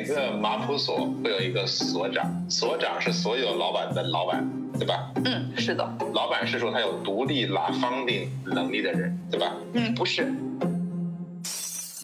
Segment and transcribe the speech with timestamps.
[0.00, 5.10] 每个马普所会有一个所长，所长是所有老板的老板，对吧？
[5.26, 5.86] 嗯，是的。
[6.14, 9.52] 老板是说他有独立拿 funding 能力的人，对吧？
[9.74, 10.32] 嗯，不是。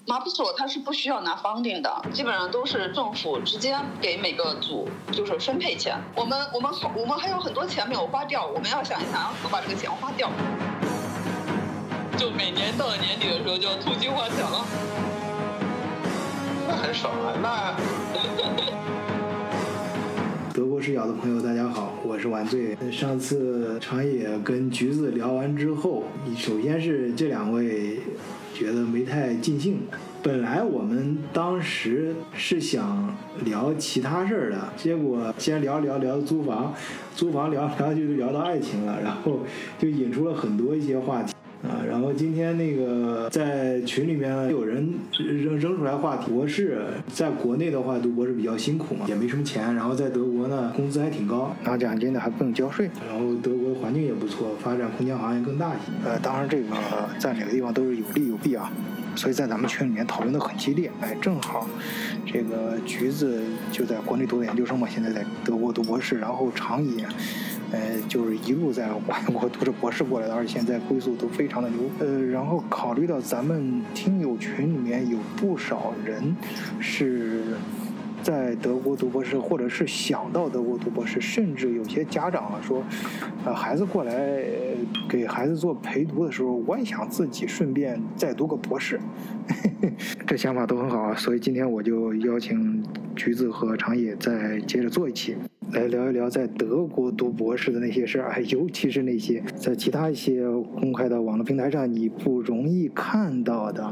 [0.06, 5.96] 马普所他是不需要拿 funding 的，基本上都是政府直接给每个组就是分配钱。
[6.14, 10.30] 我们我们好，我们还有很多钱没有花掉，我们要想一想要怎么把这个钱花掉。
[12.18, 14.66] 就每年到了年底的时候就要突击花钱了。
[16.68, 17.32] 那很爽啊！
[17.42, 17.76] 那。
[20.52, 22.76] 德国视角的朋友，大家好，我是晚醉。
[22.90, 26.04] 上次长野跟橘子聊完之后，
[26.36, 28.00] 首先是这两位。
[28.54, 29.80] 觉得没太尽兴。
[30.22, 33.14] 本来我们当时是想
[33.44, 36.72] 聊其他事儿的，结果先聊聊聊租房，
[37.14, 39.40] 租房聊聊就聊到爱情了，然后
[39.78, 41.34] 就引出了很多一些话题
[41.66, 41.82] 啊。
[41.88, 46.78] 然后今天那个在群里面有人扔扔出来话题，博士
[47.12, 55.92] 在国内的话读博士比较辛苦嘛，也没什么钱，然后在德国呢工资还挺高，拿奖金的还不用交税，然后德国环境也不错，发展空间好像更大一些。
[56.04, 56.68] 呃，当然这个
[57.18, 58.70] 在哪个地方都是有利有弊啊。
[59.14, 61.66] 所以在咱们群里面讨论的很激烈，哎，正好，
[62.26, 63.40] 这个橘子
[63.72, 67.06] 就在国内读的研究生嘛，现在在德国读博士，然后长野，
[67.72, 76.36] 呃，就是一路在外国 读着博士过来的，而且现在归宿都非常的牛，呃，然后考虑到咱们听友群里面有不少人
[76.80, 77.42] 是。
[78.22, 82.82] 在德国读博士，或者是想到德国读博士，甚至有些家长啊说，
[83.44, 84.42] 呃，孩子过来
[85.08, 88.98] 给孩子做陪读的时候，我也想自己顺便再读个博士，
[90.26, 91.14] 这想法都很好啊。
[91.14, 92.82] 所以今天我就邀请
[93.14, 95.36] 橘子和长野再接着做一期。
[95.72, 103.84] 来聊一聊在德国读博士的那些事儿，尤其是那些在其他一些公开的网络平台上你不容易看到的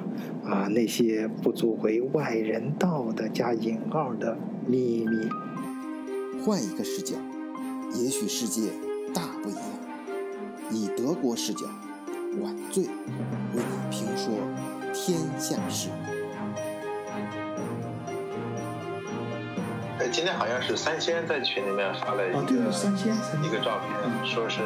[0.44, 5.28] 啊，那些不足为外人道的加引号的秘密。
[6.44, 7.16] 换一个视角，
[8.00, 8.70] 也许世界
[9.12, 9.62] 大不一样。
[10.70, 11.66] 以德国视角，
[12.40, 12.90] 晚醉为
[13.56, 14.32] 你评说
[14.92, 15.88] 天下事。
[20.14, 24.60] 今天好像是三千在群里面发了一个三千一个照片，说是，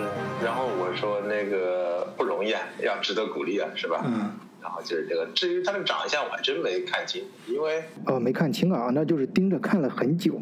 [0.44, 4.03] 然后我说那个不容易啊，要值得鼓励啊，是吧？
[4.04, 4.31] 嗯。
[4.60, 10.34] 然后就是这个，至于他的长相，我还真没看清，因为哦，没看清啊，那就是盯着看了很久。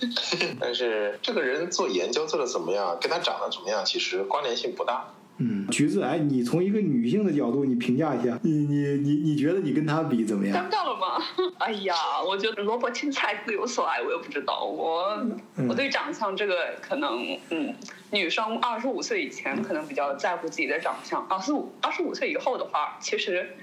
[0.58, 5.04] 但是这个人做研究做的怎么样，跟他长得怎么样，其实关联性不大。
[5.42, 10.54] 嗯，橘子，哎，你从一个女性的角度，你评价一下，你你你你觉得你跟他比怎么样？
[10.54, 11.24] 尴尬了吗？
[11.58, 11.94] 哎呀，
[12.26, 15.26] 我觉得萝卜青菜各有所爱，我也不知道，我
[15.66, 17.74] 我对长相这个可能，嗯，
[18.10, 23.56] 女生二十五岁以前可能比较在乎自己的长相，二十五二十五岁以后的话，其实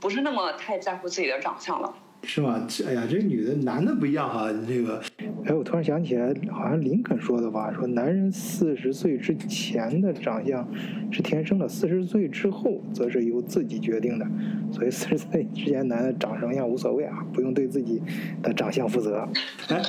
[0.00, 1.94] 不是那么太在乎自己的长相了。
[2.24, 2.64] 是吗？
[2.68, 5.02] 这哎呀，这女的男的不一样哈，这个。
[5.44, 10.66] 哎，我突然想起来，好像林肯说的吧，说男人四十岁之前的长相
[11.10, 14.26] 是天生的，四十岁之后则是由自己决定的。
[14.72, 18.00] 所以四十岁之前男的长什么样无所谓啊，不用对自己
[18.42, 19.28] 的长相负责。
[19.68, 19.82] 哎，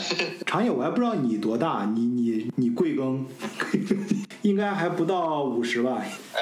[0.46, 3.20] 长野，我还不知道你多大，你你你贵庚？
[4.42, 6.04] 应该还不到五十吧？
[6.34, 6.42] 呃。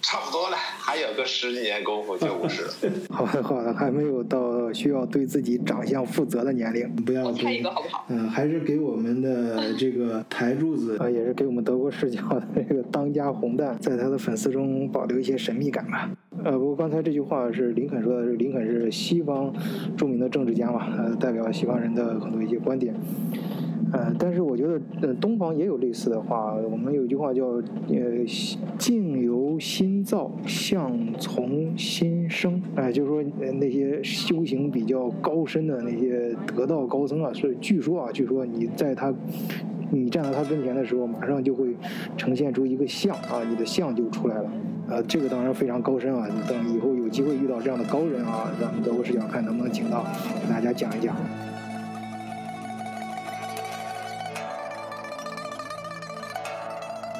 [0.00, 2.70] 差不多了，还有个十几年功夫就五十了。
[3.10, 7.24] 好的好的，还没有到需要对自己长相负责的年龄，不要。
[7.26, 8.04] 我猜一个好不好？
[8.08, 16.10] 嗯，还是给我们的这个台柱子 啊，也是给我们德国视角的这个当家红蛋，在他的粉丝中保留一些神秘感吧。
[16.44, 19.52] 呃，不过刚才这句话是林肯说的，林肯是西方
[19.96, 22.94] 著名的政治家嘛，呃，代表西方人的很多一些观点。
[23.90, 26.54] 呃，但是我觉得，呃，东方也有类似的话。
[26.54, 27.46] 我们有句话叫
[27.88, 28.24] “呃，
[28.78, 32.62] 境由心造，相从心生”。
[32.76, 33.22] 哎，就是说，
[33.58, 39.14] 那些修行比较高深的那些得道高僧啊，是据说啊，据说你在他，
[39.90, 41.74] 你站在他跟前的时候，马上就会
[42.16, 44.50] 呈现出一个相啊，你的相就出来了。
[44.90, 46.28] 呃，这个当然非常高深啊。
[46.46, 50.04] 等以后有机会遇到这样的高人啊，咱们德国视角看能不能请到，
[50.42, 51.16] 给大家讲一讲。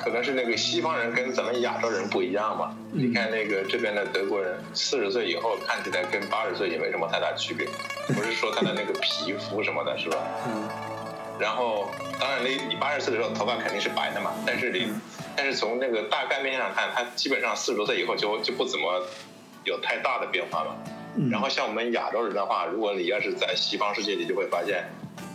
[0.08, 2.74] 可能是那个西方人跟咱们亚洲人不一样吧？
[2.92, 7.66] 你看那个这边的德国人，四十岁以后看起来跟八十岁也没什么太大区别，
[8.14, 10.16] 不是说他的那个皮肤什么的，是吧？
[10.48, 10.68] 嗯。
[11.38, 14.90] 然后，当然你你八十岁的时候头发肯定是白的嘛，但是你，
[15.36, 19.04] 但是从那个大概面上看，他基本上四十多岁以后就就不怎么
[19.64, 20.74] 有太大的变化了。
[21.30, 24.84] 然后像我们亚洲人的话，如果你要是在西方世界，你就会发现。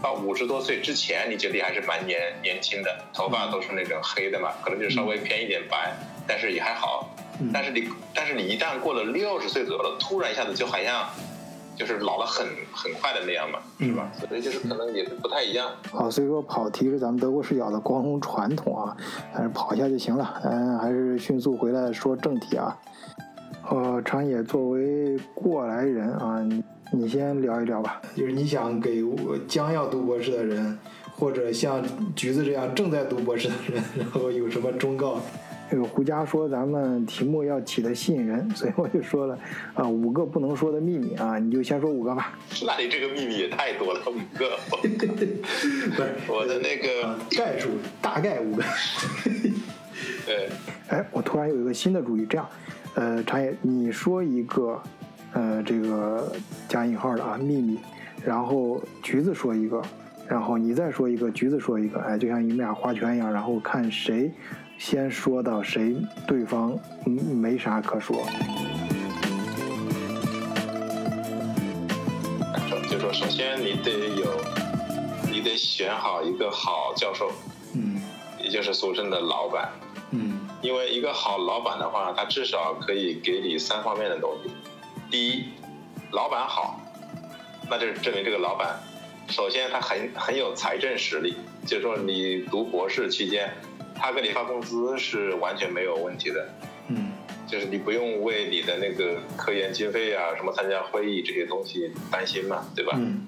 [0.04, 5.96] 到五十多岁之前，你觉得还是蛮年年轻的，头发都是那种黑的嘛，可能就稍微偏一点白，
[6.28, 7.10] 但是也还好。
[7.54, 11.08] 但是你，但是你一旦过了六十岁左右了，突然一下子就好像
[11.76, 14.12] 就是老了很很快的那样嘛，是吧？
[14.28, 15.72] 所以就是可能也是不太一样。
[15.90, 18.96] 好，所以说跑题是咱们德国视角的光荣传统啊，
[19.34, 20.42] 还是跑一下就行了。
[20.44, 22.78] 嗯，还是迅速回来说正题啊。
[23.70, 26.46] 呃，长野作为过来人啊，
[26.96, 28.00] 你先聊一聊吧。
[28.16, 29.04] 就是你想给
[29.48, 30.78] 将要读博士的人，
[31.12, 31.84] 或者像
[32.16, 35.20] 橘子这样正在读博士的人，然后有什么忠告？
[35.72, 39.36] 这个胡佳说咱们题目要起的吸引人，所以我就说了
[39.74, 42.38] 啊，五个不能说的秘密啊，你就先说五个吧。
[42.64, 44.56] 那你这个秘密也太多了，五个。
[44.70, 47.70] 不是我的那个概述，
[48.00, 48.64] 大概五个。
[50.28, 50.50] 对。
[50.90, 52.48] 哎，我突然有一个新的主意，这样，
[52.94, 54.80] 呃，长野，你说一个，
[55.34, 56.32] 呃，这个
[56.68, 57.80] 加引号的啊秘密，
[58.24, 59.82] 然后橘子说一个，
[60.28, 64.32] 然后你再说一个，橘子说一个，哎，就像你们俩划拳一样，然后看谁。
[64.76, 65.96] 先说到谁，
[66.28, 68.18] 对方没啥可说。
[72.90, 74.26] 就说首先你得有，
[75.32, 77.32] 你得选好一个好教授，
[77.76, 78.02] 嗯，
[78.44, 79.70] 也就是俗称的老板，
[80.12, 84.52] 嗯，因为一个好老板的话，他至少可以给你三方面的东西。
[85.14, 85.44] 第一，
[86.10, 86.82] 老板好，
[87.70, 88.80] 那就是证明这个老板，
[89.30, 91.36] 首先他很很有财政实力，
[91.68, 93.54] 就是说你读博士期间。
[93.96, 96.50] 他给你发工资是完全没有问题的，
[96.88, 97.12] 嗯，
[97.48, 102.94] 就是你不用为你的那个科研经费啊、什么参加会议这些东西担心嘛，对吧？
[102.98, 103.28] 嗯。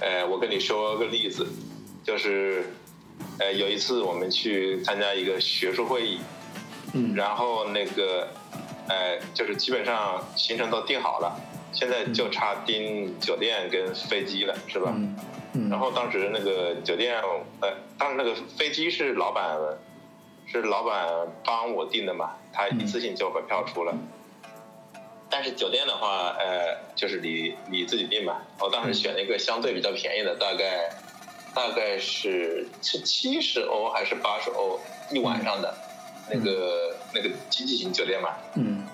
[0.00, 1.46] 呃，我跟你说个例子，
[2.02, 2.64] 就是，
[3.38, 6.18] 呃，有一次我们去参加一个学术会议，
[6.94, 8.26] 嗯，然后那个，
[8.88, 11.40] 呃，就是基本上行程都定好了，
[11.72, 14.92] 现在就差订酒店跟飞机了，是吧？
[15.54, 15.70] 嗯。
[15.70, 17.20] 然后当时那个酒店，
[17.60, 19.56] 呃，当时那个飞机是老板，
[20.46, 21.08] 是老板
[21.44, 23.94] 帮我订的嘛，他一次性就把票出了。
[25.30, 28.42] 但是酒店的话，呃，就是你你自己订嘛。
[28.60, 30.90] 我当时选了一个相对比较便宜的，大概
[31.54, 34.78] 大概是七七十欧还是八十欧
[35.10, 35.74] 一晚上的，
[36.30, 38.30] 那个那个经济型酒店嘛。
[38.54, 38.86] 嗯。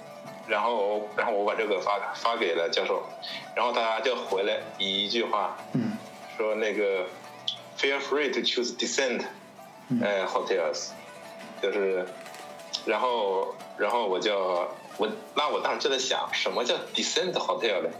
[0.48, 3.02] 然后然后我把这个发发给了教授，
[3.54, 5.56] 然后他就回来一句话。
[5.72, 5.96] 嗯。
[6.36, 7.04] 说那个
[7.78, 9.22] ，feel free to choose decent，
[10.00, 10.88] 呃，hotels，
[11.60, 12.06] 就是，
[12.86, 14.66] 然后，然后我就
[14.96, 17.90] 我那我当时就在想，什么叫 decent hotel 呢？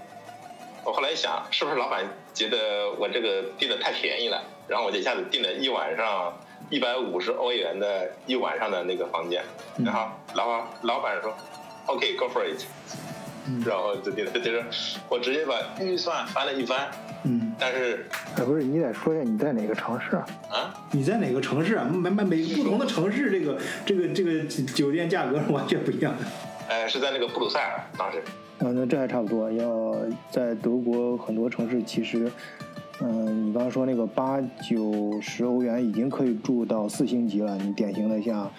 [0.85, 4.43] 我后来一想，是不是老板觉得我这个订的太便宜了？
[4.67, 6.33] 然后我就一下子订了一晚上
[6.71, 9.43] 一百五十欧元的一晚上的那个房间，
[9.85, 11.35] 然后老板老板说
[11.87, 12.65] ，OK，go for it，
[13.67, 14.63] 然后就就是
[15.09, 16.89] 我直接把预算翻了一番。
[17.25, 18.07] 嗯，但是，
[18.37, 20.27] 呃，不是，你得说一下你在哪个城市啊？
[20.49, 20.75] 啊？
[20.93, 21.85] 你在哪个城市啊？
[21.93, 26.25] 每每每不同的城市，这个这个这个酒店价格是完全不一样的。
[26.69, 28.19] 呃，是在那个布鲁塞尔当时。
[28.61, 29.51] 啊，那这还差不多。
[29.53, 29.97] 要
[30.31, 32.31] 在德国很多城市，其实，
[33.03, 37.57] 嗯，你刚刚说那个八九十欧元已经可以住到四星级了。
[37.57, 38.51] 你典型的像，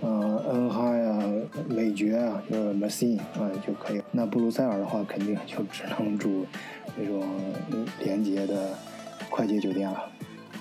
[0.00, 1.22] 呃，恩哈呀、
[1.68, 4.02] 美爵啊，就是 m a s i n 啊就可以。
[4.10, 6.44] 那布鲁塞尔的话，肯定就只能住。
[6.96, 7.22] 那种
[8.04, 8.70] 连接的
[9.28, 10.00] 快捷酒店了。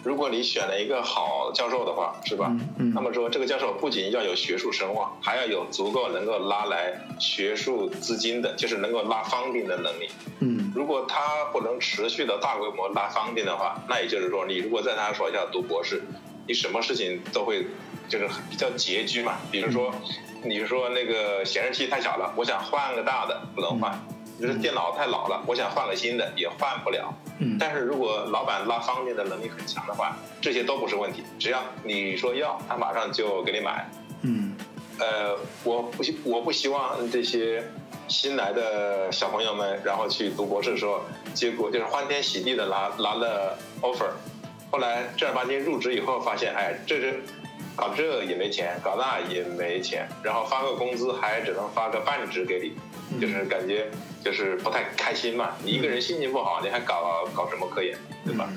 [0.04, 2.54] 如果你选了一个好教授的话，是吧？
[2.78, 2.92] 嗯。
[2.94, 10.10] 那么说，这个教授不仅要有学术声望，还要有足够能够拉来学术资金的，就是能够拉 funding 的能力。
[10.40, 10.72] 嗯。
[10.76, 16.04] 如果他不能持续的大规模拉 funding 的话，那也就是说，你如果在他手下读博士，
[16.48, 17.66] 你什么事情都会
[18.10, 19.38] 就是比较拮据嘛。
[19.50, 19.94] 比如说，
[20.44, 23.98] 你说那个显示器太小了，我想换个大的，不能换。
[24.44, 27.14] 就是电脑太老了，我想换个新的也换不了。
[27.40, 31.23] 嗯，但是如果老板拉方便的能力很强的话，这些都不是问题。
[31.40, 33.90] 只要你说要，他马上就给你买。
[34.23, 34.54] 嗯，
[35.00, 37.64] 呃，我不希我不希望这些
[38.09, 41.00] 新来的小朋友们，然后去读博士的时候，
[41.33, 44.09] 结果就是欢天喜地的拿拿了 offer，
[44.69, 47.23] 后来正儿八经入职以后发现，哎，这是
[47.78, 52.73] 搞这也没钱，搞那也没钱，然后发个工资还只能发个半职给你，
[53.23, 53.87] 就是感觉。
[54.23, 58.49] 就是不太开心嘛，你一个人心情不好，你还搞搞什么科研，对吧？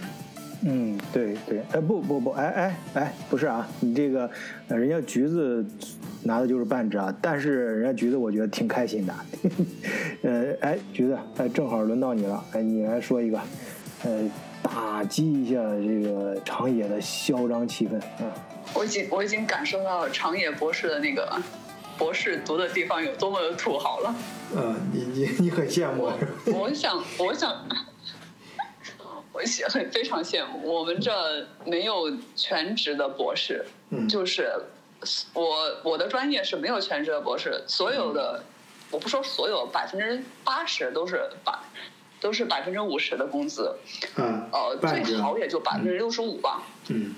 [0.62, 4.30] 嗯，对对，哎不不不，哎哎哎，不是啊，你这个，
[4.68, 5.66] 人家橘子
[6.22, 9.14] 拿的就是半只啊，但是人家橘子我觉得挺开心的，
[10.22, 13.40] 呃，哎橘子，哎正好轮到你了，哎你来说一个，
[14.04, 14.30] 呃，
[14.62, 18.32] 打击一下这个长野的嚣张气氛啊！
[18.72, 21.42] 我已经我已经感受到长野博士的那个。
[21.98, 24.14] 博士读的地方有多么的土豪了？
[24.54, 26.10] 嗯，你你你很羡慕。
[26.52, 27.66] 我想，我想，
[29.32, 30.60] 我很非常羡慕。
[30.62, 34.50] 我们这没有全职的博士，嗯就是
[35.32, 38.42] 我我的专业是没有全职的博士，所有的
[38.90, 41.64] 我不说所有，百分之八十都是把
[42.20, 43.74] 都是百分之五十的工资，
[44.16, 46.62] 嗯，呃，最好也就百分之六十五吧。
[46.88, 47.14] 嗯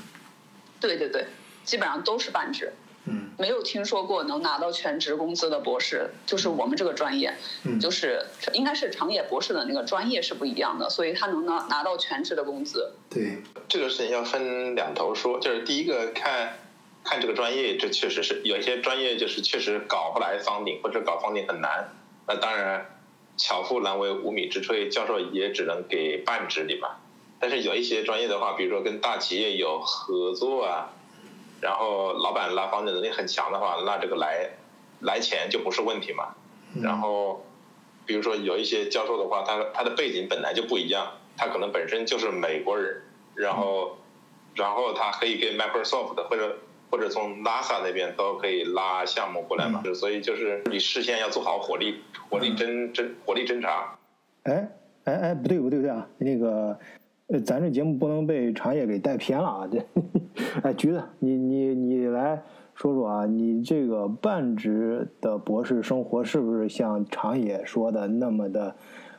[0.81, 1.27] 对对对，
[1.65, 2.73] 基本上都是半职，
[3.09, 7.35] 嗯没有听说过能拿到全职工资的博士，就是我们这个专业，
[7.65, 12.93] 嗯，就是应该是长野博士的那个专业是不一样的，所以他能拿拿到全职的工资。
[13.09, 13.39] 对，
[13.69, 16.59] 这个事情要分两头说，就是第一个看
[17.05, 21.89] 看这个专业，这确实是有一些专业就是确实搞不来方顶或者搞方顶很难，
[22.27, 22.87] 那当然
[23.37, 26.97] 巧妇难为无米之炊，教授也只能给半职里嘛。
[27.39, 30.91] 但是有一些专业的话，比如说跟大企业有合作啊，
[31.61, 34.51] 然后老板拉方的能力很强的话，那这个来
[35.01, 36.35] 来钱就不是问题嘛。
[36.75, 37.45] 嗯然后，
[38.05, 43.03] 比如说有一些教授的话，他他的背景本来就不一样，他可能本身就是美国人，
[43.35, 43.97] 然后，
[44.55, 46.59] 然后他可以跟 Microsoft 或者
[46.91, 53.99] 或者从 NASA 那边都可以拉项目过来嘛，所以就是你事先要做好火力火力侦侦火力侦查。
[54.45, 54.69] 哎
[55.05, 56.79] 哎哎，不对不对不对啊，那个。
[57.29, 59.69] 呃，咱这节目不能被长野给带偏了啊！
[59.71, 59.85] 这，
[60.63, 62.43] 哎，橘子，你你你来
[62.75, 68.75] 说说啊，你这个半职的博士生活是不是像长野说的那么的，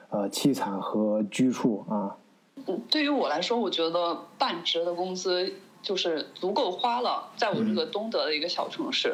[0.09, 2.17] 呃，凄惨和拘束啊？
[2.65, 9.13] 嗯，对于我来说，我觉得半职的工资就是足够花了，在我这个东德的一个小城市，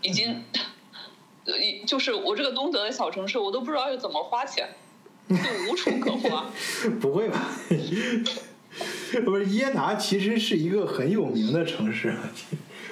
[0.00, 0.44] 已经，
[1.60, 4.68] 一就是我这个东德的小城市，我都不知道要怎么花钱。
[5.28, 6.46] 就无处可花，
[7.00, 7.48] 不会吧？
[9.24, 12.14] 不是耶拿其实是一个很有名的城市，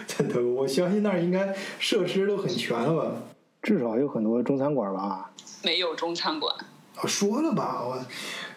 [0.07, 3.13] 在德国，我相信那儿应该设施都很全了吧？
[3.63, 5.31] 至少有很多中餐馆吧？
[5.63, 6.55] 没有中餐馆。
[7.03, 8.03] 我说了吧，我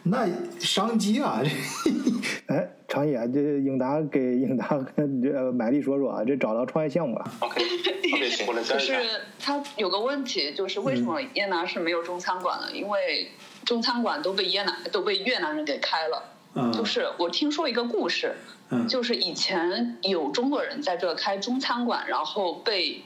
[0.03, 0.27] 那
[0.59, 1.43] 商机啊！
[2.47, 7.31] 哎，长野，这英达给英达跟这买力说说啊，这找到创业项目了。
[7.39, 8.93] OK OK，行，我来就是
[9.37, 12.71] 他有个问题，就是为什么耶拿是没有中餐馆的？
[12.71, 13.29] 因为
[13.65, 16.23] 中餐馆都被越南都被越南人给开了。
[16.55, 18.35] 嗯、就是我听说一个故事，
[18.71, 23.03] 嗯、就是以前有中国人在这开中餐馆，然后被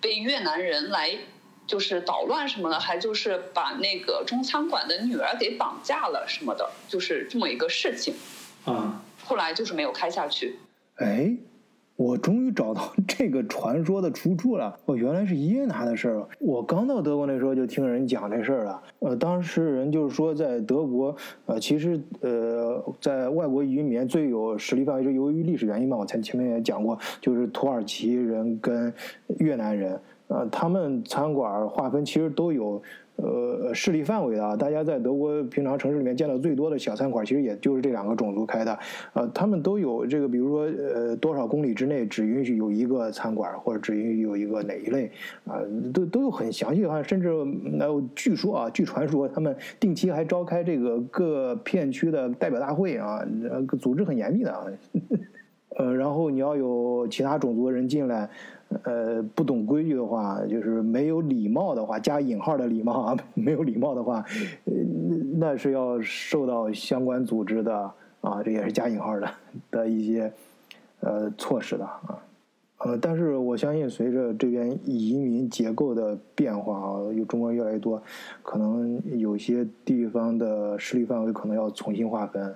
[0.00, 1.16] 被越南人来
[1.66, 8.14] 就是捣乱什么的，还就是把那个中餐馆的女儿给绑架了什么的，就是这么一个事情。
[8.64, 10.58] 啊，后来就是没有开下去。
[10.96, 11.36] 哎。
[12.00, 14.74] 我终于找到 这个传说的出处了。
[14.86, 16.26] 哦，原来是耶拿的事儿。
[16.38, 18.82] 我刚到德国那时候就听人讲这事儿了。
[19.00, 21.14] 呃，当时人就是说，在德国，
[21.44, 28.90] 呃，其实呃，在外国移民最有实力范围，就由于历史原因嘛，我前前面也讲过，就是土耳其人跟
[29.38, 32.80] 越南人，呃，他们餐馆划分其实都有。
[33.74, 38.78] 势力范围的啊，大家在德国平常城市里面见到最多的小餐馆，其实也就是这两个种族开的。
[39.12, 40.62] 呃，他们都有这个，比如说，
[40.94, 45.06] 呃，多少公里之内只允许有一个餐馆，或者只允许有一个哪一类，
[45.44, 47.28] 啊、呃，都都有很详细的话，甚至
[47.78, 54.64] 呃，据说啊，据传说，他们定期还召开这个各片区的代表大会啊，呃，组织很严密的啊。
[55.78, 58.28] 呃，然后你要有其他种族的人进来。
[58.84, 64.24] 呃，不懂规矩的话，就是没有礼貌的话，加引号的礼貌啊， 没有礼貌的话，
[64.64, 64.72] 呃，
[65.38, 69.30] 那是要受到相关组织的啊，这也是加引号的
[69.70, 70.32] 的一些
[71.00, 72.22] 呃措施的啊。
[72.78, 78.02] 呃，但是我相信，随着这边移民结构的变化啊，有中国人越来越多，
[78.42, 82.54] 可能有些地方的势力范围可能要重新划分。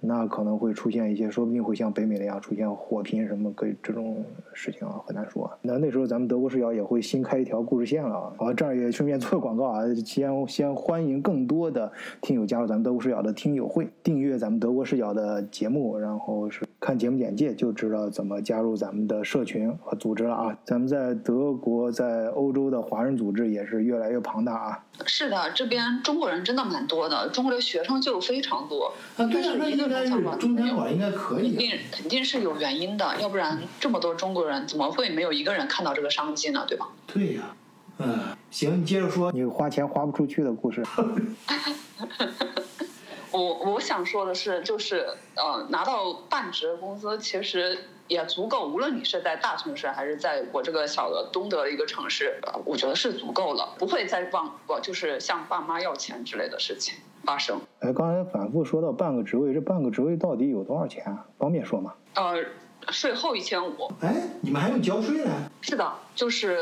[0.00, 5.50] 那可能会出现一些，说不定会像北美那样出现火拼什么，跟这种事情啊，很难说。
[5.62, 8.32] 那那时候咱们德国视角也会新开一条故事线了。
[8.38, 11.92] 好，这儿也顺便做个广告啊，先先欢迎更多的
[12.22, 20.58] 听友加入咱们德国视角的听友会，订阅咱们德国视角的节目，然后是看节目简介就知道怎么加入咱们的社群和组织了啊。
[20.64, 24.84] 咱们在德国，在欧洲的华人组织也是越来越庞大啊。
[25.06, 28.92] 是的，这边中国人真的蛮多的，中国的学生就非常多。
[29.16, 31.50] 啊，对啊，那应该是中餐馆应该可以、啊。
[31.50, 36.64] 肯定肯定是有原因的，要不然这么多中国人怎么会没有一个人看到这个商机呢？
[36.68, 36.88] 对吧？
[37.06, 40.82] 对呀、啊，嗯，行，你接着说你花钱花不出去的故事。
[43.32, 45.06] 我我想说的是，就是
[45.36, 47.78] 呃，拿到半职工资其实
[48.08, 57.60] 也足够，无论你是在大城市还是在我这个小的东德的一个城市，呃我觉得是足够了，不会再往我就是向爸妈要钱之类的事情发生。
[57.80, 61.26] 哎，刚才反复说到半个职位，这半个职位到底有多少钱啊？
[61.38, 61.94] 方便说吗？
[62.14, 62.44] 呃，
[62.88, 63.92] 税后一千五。
[64.00, 65.30] 哎，你们还用交税呢？
[65.60, 66.58] 是的，就是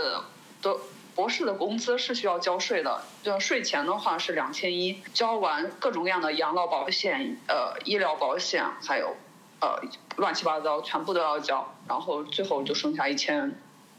[0.63, 0.77] 的。
[1.19, 9.17] 博士的工资是需要交税的，就税前的话是两千一，交完各种各样的养老保险、呃医疗保险，还有
[9.61, 9.81] 呃
[10.19, 13.53] 乱七八糟全部都要交，然后最后就剩下一千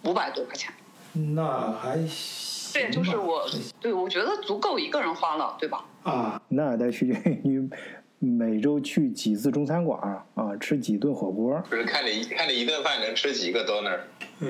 [0.05, 0.73] 五百多块钱。
[1.35, 1.99] 那还
[2.71, 3.45] 这也就是我
[3.81, 5.83] 对我觉得足够一个人花了，对吧？
[6.09, 7.69] 啊，啊，那得取决于
[8.19, 9.99] 每周去几次中餐馆
[10.35, 11.61] 啊，吃几顿火锅。
[11.69, 13.99] 不是看你看你一顿饭能吃几个 donor。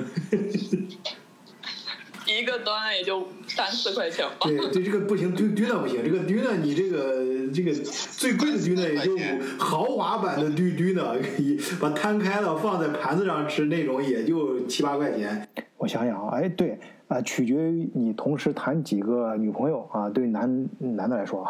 [2.26, 4.36] 一个端也就三四块钱吧。
[4.42, 9.18] 对对，这个不行，düner düner 不行，这个 düner 你这个这个最贵的 düner 也就
[9.58, 15.48] 豪华版的 dü düner，把摊开了放在盘子上吃那种也就七八块钱。
[15.76, 16.78] 我想想啊，哎，对
[17.10, 21.44] 啊，取决于你同时谈几个女朋友啊，对男男的来说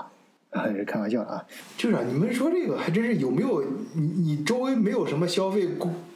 [0.50, 1.46] 啊， 是开玩笑的啊。
[1.76, 3.62] 就是啊，你们说这个还真是有没有
[3.92, 5.68] 你你周围没有什么消费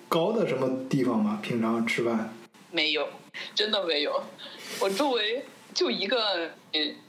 [0.09, 1.39] 高的什么地方吗？
[1.43, 2.33] 平常吃饭？
[2.71, 3.07] 没有，
[3.55, 4.19] 真的没有。
[4.81, 6.51] 我周围就一个，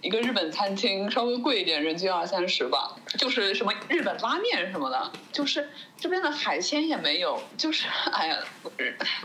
[0.01, 2.97] 一个日本餐厅，稍微贵一点，人均二三十吧。
[3.17, 8.37] 就是什么日本拉面什么的，就是这边的海鲜也没有，就是哎呀，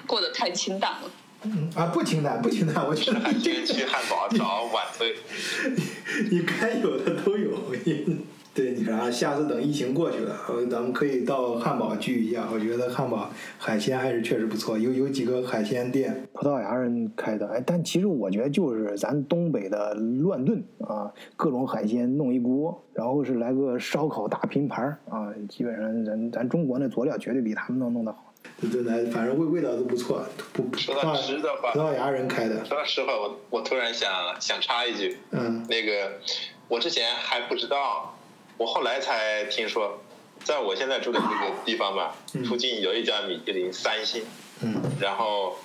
[0.07, 1.11] 过得太清淡了。
[1.44, 3.18] 嗯啊，不清淡，不清淡，我觉得。
[3.40, 5.14] 去汉堡找晚队，
[6.30, 7.50] 你该有的都有。
[8.52, 9.09] 对，你啥？
[9.11, 10.37] 下次等疫情过去了，
[10.68, 12.49] 咱们可以到汉堡聚一下。
[12.52, 17.47] 我觉得汉堡海鲜还是确实不错，有有几个海鲜店，葡萄牙人开的。
[17.47, 28.29] 哎，但其实我觉得就是咱东北的乱炖啊，各种海鲜弄一锅，然后是来个烧烤大拼盘啊，基本上咱咱中国那佐料绝对比他们能弄得好。
[28.61, 30.26] 对对，反正味味道都不错。
[30.52, 32.64] 不，说到吃的话，葡萄牙人开的。
[32.64, 36.18] 说到实话，我我突然想想插一句，嗯，那个
[36.68, 38.16] 我之前还不知道。
[38.59, 40.02] 我后来才听说，
[40.44, 42.14] 在我现在住的这个地方吧，
[42.47, 44.23] 附近有一家米其林三星，
[44.61, 45.59] 嗯然后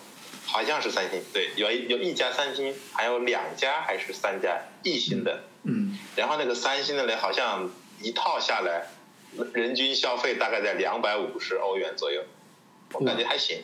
[0.45, 7.69] 好像是三星，对，有一有一家三星，还有两家还是三家一星的，嗯然后那个三星的呢，好像
[8.01, 8.87] 一套下来，
[9.51, 12.21] 人均消费大概在两百五十欧元左右，
[12.99, 13.57] 我感觉还行。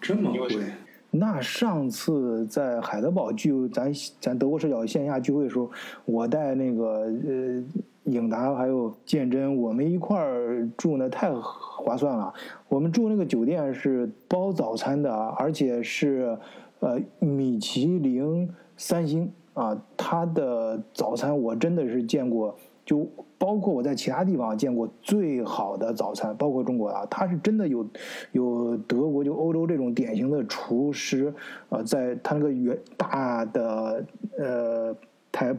[0.00, 0.64] 这么贵？
[1.10, 5.70] 那上次在海德堡聚，咱咱德国视角线下聚会的时候，
[6.04, 6.84] 我带那个
[7.26, 7.64] 呃。
[8.06, 12.34] 影达还有鉴真，我们一块儿住那太划算了。
[12.68, 16.36] 我们住那个酒店是包早餐的，而且是
[16.80, 19.80] 呃米其林三星啊。
[19.96, 23.08] 它的早餐我真的是见过，就
[23.42, 27.84] 包括我在其他地方见过最好的早餐，包括中国啊，它是真的有
[28.30, 31.34] 有德国就欧洲这种典型的厨师
[31.68, 34.04] 啊，在他那个圆大的
[34.38, 34.96] 呃
[35.32, 35.52] 台。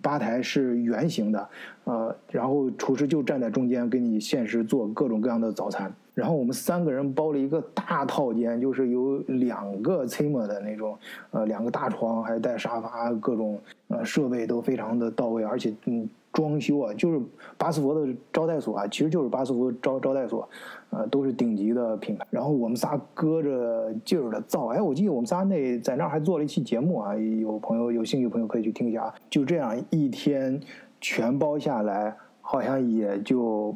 [0.00, 1.48] 吧台是圆形的，
[1.84, 5.92] 呃，然后厨师就站在中间给你限时做各种各样的早餐。
[6.14, 10.96] 然后我们三个人包了一个大套间，就是有两个 c m 的那种，
[11.32, 16.08] 呃，两个大床，还带沙发，各种呃设备都非常的到位，而且嗯。
[16.34, 17.20] 装修啊，就是
[17.56, 20.46] 巴斯佛的招待所啊，其实就是巴斯佛招招待所，
[20.90, 22.26] 呃，都是顶级的品牌。
[22.28, 29.14] 然后我们仨搁着劲儿的造，哎，我记得我们仨那在那儿还做了一期节目啊，有朋友有兴趣朋友可以去听一下啊。
[29.30, 30.60] 就这样一天
[31.00, 33.72] 全包下来，好像也就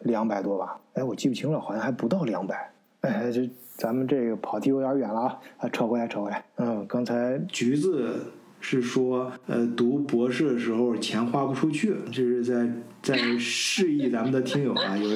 [0.00, 0.80] 两百多吧？
[0.94, 2.72] 哎，我记不清了，好像还不到两百。
[3.02, 6.42] 哎，这咱们这个跑题有点远了啊，啊，扯回来，扯回来。
[6.56, 8.32] 嗯，刚才橘子。
[8.60, 12.68] 是说，呃，读博士的时候钱花不出去，这是在
[13.02, 15.08] 在示意咱们的听友啊，有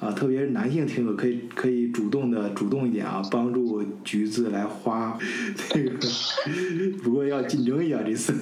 [0.00, 5.18] 啊，特别是男性听友可以可以主动的主动一点啊，帮助橘子来花
[5.74, 5.98] 那个，
[7.02, 8.32] 不过要竞争一下这次，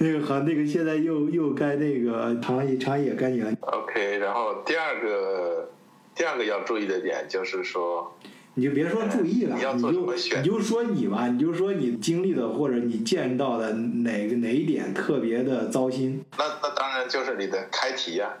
[0.00, 3.52] 那个好，那个现在又又该那个长野长野该你了。
[3.60, 5.70] OK，然后第二个
[6.14, 8.12] 第二个要注意的点就是说。
[8.56, 16.24] 你就别说注意了，你就你就说你吧，你就说你经历的或者你见到的哪个哪一点特别的糟心。
[16.38, 18.32] 那那当然就是你的开题呀，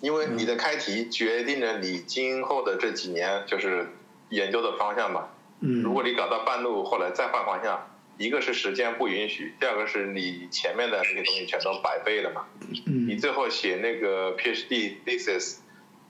[0.00, 3.86] 因为你的开题决定了你今后的这几年就是
[4.30, 5.28] 研究的方向嘛。
[5.60, 5.82] 嗯。
[5.82, 7.86] 如果你搞到半路后来再换方向，
[8.18, 12.44] 一个是时间不允许，第二个是你前面的那些东西全都白背了嘛。
[12.86, 13.06] 嗯。
[13.06, 15.58] 你最后写那个 PhD thesis，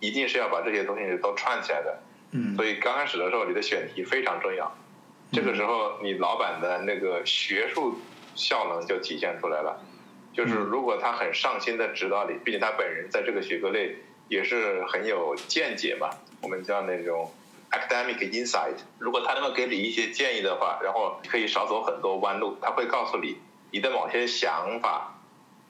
[0.00, 1.98] 一定是要把这些东西都串起来的。
[2.56, 4.72] 所以刚开始的时候，你的选题非常重要。
[5.32, 7.98] 这个时候，你老板的那个学术
[8.34, 9.80] 效能就体现出来了。
[10.32, 13.96] 就是如果他很上心的指导你，并且他本人在这个学科内
[14.28, 16.08] 也是很有见解嘛，
[16.40, 17.32] 我们叫那种
[17.72, 18.76] academic insight。
[18.98, 23.38] 如果他能够给你一些建议的话，然后可以少走很多弯路，他会告诉你
[23.72, 25.18] 你的某些想法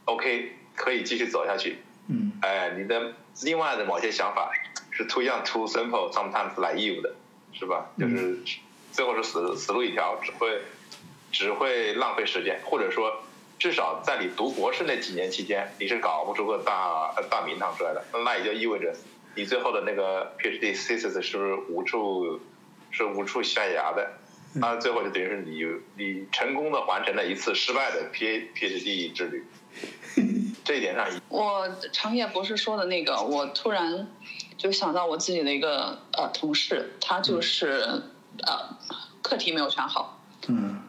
[0.05, 1.79] ，OK 可以继续走下去。
[2.09, 2.33] 嗯。
[2.43, 4.53] 哎，你的另外的某些想法。
[5.01, 7.15] 是 too young, too simple, sometimes naive 的，
[7.55, 7.87] 是吧？
[7.99, 8.39] 就是
[8.93, 10.61] 最后是死死路一条，只会
[11.33, 13.23] 只会浪费时间，或者说
[13.59, 18.05] 至少在你读博士那几年期间，你是搞不出个大大名堂出来的。
[18.25, 18.95] 那也就意味着
[19.35, 22.39] 你最后的那个 PhD thesis 是无处
[22.91, 24.19] 是无处下牙的。
[24.53, 25.65] 那最后就等于是你
[25.97, 29.45] 你成功的完成了一次失败的 P PhD 之旅。
[30.65, 34.09] 这一点上，我长野博士说的那个，我突然
[34.61, 38.03] 就想到我自己的一个呃同事，他就是
[38.43, 38.77] 呃
[39.23, 40.83] 课题没有选好，嗯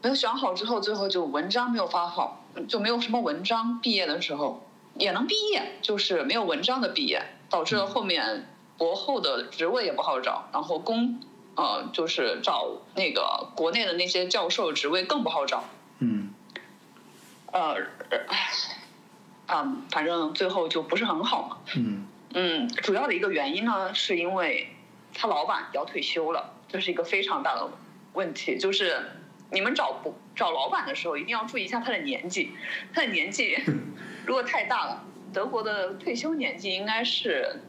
[0.00, 3.78] 没有选好之后，最后就文章没有发好，就没有什么文章。
[3.82, 8.48] 毕业的时候也能毕业，就是没有文章的毕业，导致了后面
[8.78, 11.20] 博后的职位也不好找，然后公
[11.54, 15.64] 呃就是找那个国内的那些教授职位更不好找。
[15.98, 16.30] 嗯
[17.52, 17.76] 呃，
[18.28, 18.50] 唉，
[19.48, 21.58] 嗯，反正最后就不是很好嘛。
[21.76, 24.68] 嗯嗯，主要的一个原因呢，是因为
[25.14, 27.70] 他老板要退休了，这是一个非常大的
[28.14, 28.56] 问题。
[28.58, 29.00] 就是
[29.50, 32.52] 你们找不找老板的时候，一定要注意一下他的年纪。
[32.92, 33.58] 他的年纪
[34.26, 37.60] 如果太大了，德国的退休年纪应该是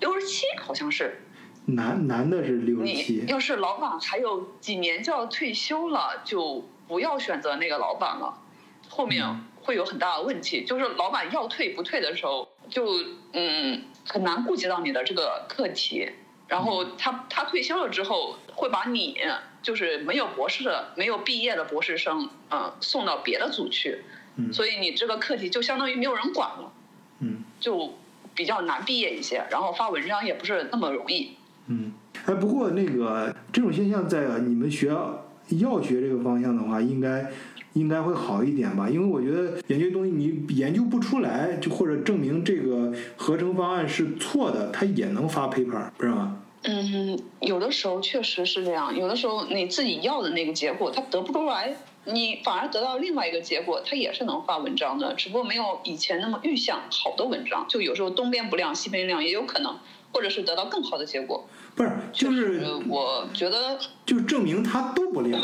[0.00, 1.22] 六十七，好像是。
[1.66, 8.42] 男男的是六十你七，要是老板还有几年就要退休了，就不要选择那个老板了，
[8.88, 9.24] 后面
[9.62, 10.64] 会有很大的问题。
[10.64, 12.86] 就是老板要退不退的时候，就
[13.32, 16.08] 嗯很难顾及到你的这个课题。
[16.48, 19.16] 然后他他退休了之后，会把你
[19.62, 24.02] 就是没有博士的、没有毕业的博士生，嗯、送到别的组去，
[24.34, 26.72] 嗯所以你这个课题就相当于没有人管了，
[27.20, 27.94] 嗯就
[28.34, 29.44] 比较难毕业一些。
[29.48, 31.36] 然后发文章也不是那么容易。
[31.68, 31.92] 嗯，
[32.26, 37.30] 哎，不过那个这种现象在你们学药学这个方向的话，应该
[37.74, 38.88] 应该会好一点吧？
[38.88, 46.42] 因为我觉得研究东西你研究不出来，就或者证明这个合成方案是错的，它也能发 paper，不是吗？
[46.62, 59.78] 嗯，有的时候确实是这样，有的时候你自己要的那个结果它得不出来，你反而得到另外一个结果，它也是能发文章的，只不过没有以前那么预想好的文章，就有时候东边不亮西边亮也有可能，
[60.12, 61.48] 或者是得到更好的结果。
[61.80, 65.40] 不是，就是我觉得就证明他都不亮。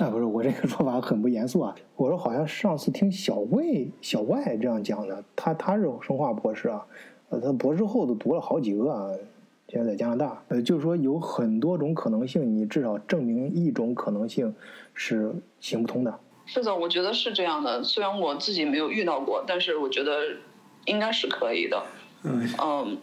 [0.00, 1.72] 哎，不是，我这个说法很不严肃啊。
[1.94, 6.84] 我说好像上次听小魏、小外这样讲的，他他是生化博士啊，
[7.28, 9.12] 呃，他博士后都读了好几个啊，
[9.68, 14.52] 现在在加拿大，呃，就是说有很多种可能性，你至少证明一种可能性
[14.92, 16.18] 是行不通的。
[16.46, 17.80] 是的，我觉得是这样的。
[17.84, 20.18] 虽然我自己没有遇到过，但是我觉得
[20.86, 21.80] 应该是可以的。
[22.24, 22.98] 嗯嗯，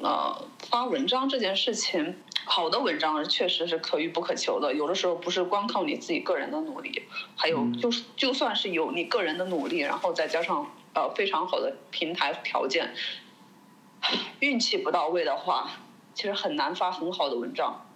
[0.00, 4.74] 呃，发文章这件事情，好的文章确实是可遇不可求的。
[4.74, 7.02] 有的时候不是光靠你自己个人的努力，
[7.36, 12.92] 还有就是就算是有你个人的努力，然后再加上呃非常好的平台条件，
[14.40, 15.70] 运气不到位的话，
[16.12, 17.86] 其实很难发很好的文章。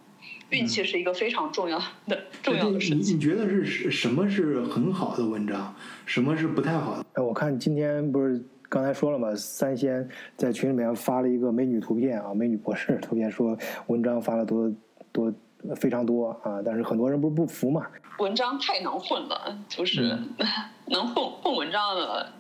[0.51, 3.17] 运气是一个非常重要的重要的你事情。
[3.17, 5.75] 你觉得是什什么是很好的文章，
[6.07, 7.05] 什么是不太好的？
[7.13, 9.35] 哎，我看今天不是刚才说了嘛？
[9.35, 14.71] 三仙在群里面发了一个美女图片啊，美女博士图片，说文章发了多
[15.11, 15.33] 多
[15.77, 17.87] 非常多啊，但是很多人不是不服嘛？
[18.19, 20.29] 文章太能混了，就是、嗯
[20.87, 22.31] 能混混文章的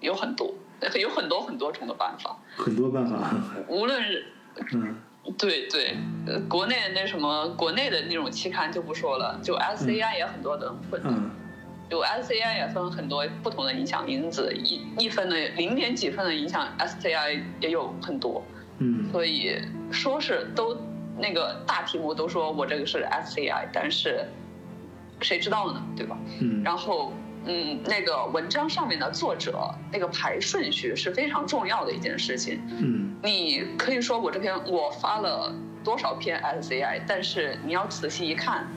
[0.00, 0.52] 有很多，
[1.00, 2.36] 有很多很多种的办法。
[2.56, 3.34] 很多办法。
[3.68, 4.26] 无论是
[4.74, 4.94] 嗯
[5.36, 5.94] 对对，
[6.26, 11.30] 呃，国内那什么国内的那种期刊就不说了，就 SCI 也很多的混的，嗯
[11.88, 18.44] 就 SCI 也分很多不同的影响因子，一一分的零点几分的影响 SCI 也有很多，
[18.78, 19.58] 嗯所以
[19.90, 20.76] 说是都
[21.18, 24.26] 那个大题目都说我这个是 SCI，但是
[25.20, 26.16] 谁知道呢，对吧？
[26.40, 27.12] 嗯然后，
[27.46, 32.60] 嗯，那个文章上面的作者那个排顺序是非常重要的一件事情。
[32.68, 38.68] 嗯你可以说我这篇我发了多少篇 SCI，但是你要仔细一看，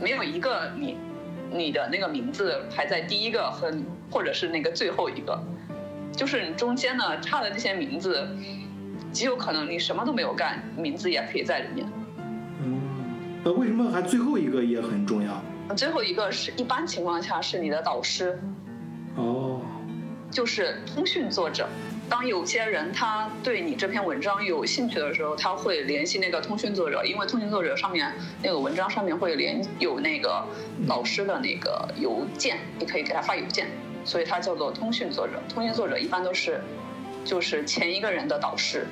[0.00, 0.96] 没有一个你
[1.52, 3.72] 你的那个名字排在第一个和
[4.10, 5.38] 或者是那个最后一个，
[6.12, 8.28] 就是你中间呢差的那些名字，
[9.12, 11.86] 极有可能你什么都没有干，名字也可以在里面。
[12.62, 12.80] 嗯，
[13.44, 15.42] 那为什么还最后一个也很重要？
[15.76, 18.59] 最后一个是一般情况下是你的导师，哦，
[20.30, 21.68] 就是通讯作者。
[22.08, 28.12] 当有些人他对你这篇文章有兴趣的时候，他会联系那个通讯作者，因为通讯作者上面
[28.42, 30.44] 那个文章上面会连有那个
[30.88, 33.68] 老师的那个邮件，你可以给他发邮件，
[34.04, 35.34] 所以他叫做通讯作者。
[35.48, 36.60] 通讯作者一般都是
[37.24, 38.86] 就是前一个人的导师，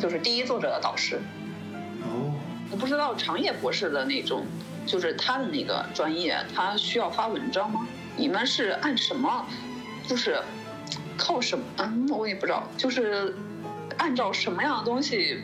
[0.00, 1.20] 就是第一作者的导师。
[2.02, 2.34] 哦，
[2.72, 4.44] 我不知道长野博士的那种，
[4.84, 7.86] 就是他的那个专业，他需要发文章吗？
[8.16, 9.46] 你们是按什么，
[10.08, 10.40] 就是
[11.16, 11.64] 靠什么？
[11.78, 13.34] 嗯，我也不知道，就是
[13.98, 15.40] 按照什么样的东西，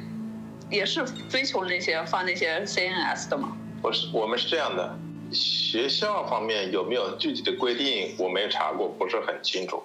[0.70, 3.56] 也是追求那些发那些 CNS 的吗？
[3.82, 4.98] 不是，我们是这样的，
[5.32, 9.82] 学校方面有没有具体的规定，我没查过，不是很清楚。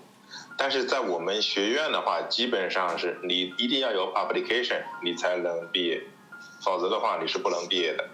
[0.58, 6.02] 但是在我们学院的话，基本上是你一定要有 application，你才能毕业，
[6.62, 8.08] 否则的话你是不能毕业的，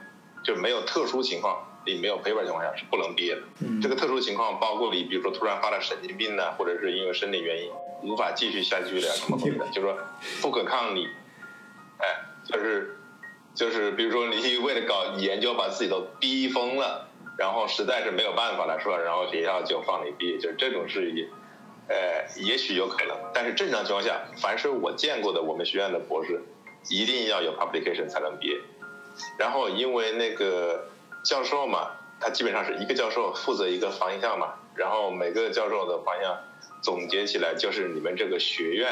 [0.43, 1.57] 就没有特殊情况。
[1.85, 3.41] 你没有 paper 情况下是不能毕业的。
[3.81, 7.71] 这个特殊情况包括你比如说突然发了神经病呢，或者是因为生理原因
[8.03, 9.97] 无法继续下去的什么东西的，就是说
[10.41, 11.07] 不可抗力，
[11.97, 12.05] 哎，
[12.45, 12.97] 就是
[13.53, 18.97] 就是比如说你为了搞研究把自己都逼疯了，然后实在是没有办法了，是吧？
[18.97, 21.27] 然后学校就放你毕业，就是这种事情，
[21.87, 26.41] 呃，也许有可能，但是正常情况下，凡是我见过的我们学院的博士，
[26.89, 28.57] 一定要有 publication 才能毕业。
[29.37, 30.87] 然后因为那个
[31.23, 36.37] 教授嘛，他基本上是一个教授负责一个方向嘛，然后每个教授的方向
[36.81, 38.89] 总结起来就是你们这个学院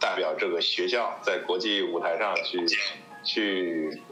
[0.00, 2.66] 代表这个学校在国际舞台上去
[3.24, 4.02] 去，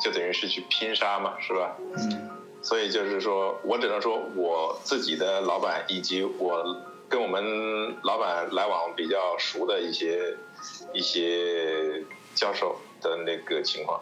[0.00, 1.76] 就等于是去拼杀嘛，是吧？
[1.96, 2.30] 嗯。
[2.62, 6.64] 所以就是说我只能说我自己的老板以及我
[7.08, 10.36] 跟我们老板来往比较熟的一些
[10.92, 12.04] 一些
[12.36, 14.00] 教授的那个情况。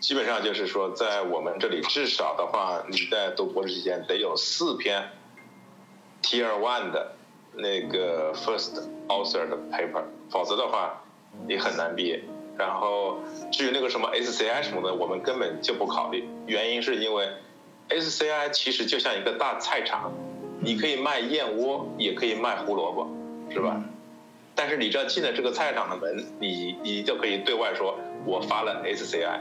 [0.00, 5.10] 基本上就是说，在我们这里至少的话，你在读博士期间得有四篇
[6.22, 7.12] Tier One 的
[7.54, 11.02] 那个 First Author 的 paper，否则的话
[11.46, 12.22] 你很难毕业。
[12.56, 13.18] 然后
[13.52, 16.28] 至于那个什么 SCI 什么的，我们根本就不考虑。
[16.46, 17.28] 原因是因为
[17.88, 20.12] SCI 其实就像一个大菜场，
[20.60, 23.08] 你可以卖燕窝，也可以卖胡萝卜，
[23.50, 23.80] 是吧？
[24.54, 29.40] 但是你只要进了这个菜场的门，你你就可以对外说我发了 SCI。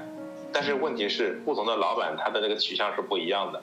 [0.53, 3.61] 但是问题是，不同的老板他的那个取向是不一样的。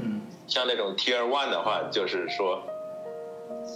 [0.00, 2.62] 嗯，像那种 Tier One 的话，就是说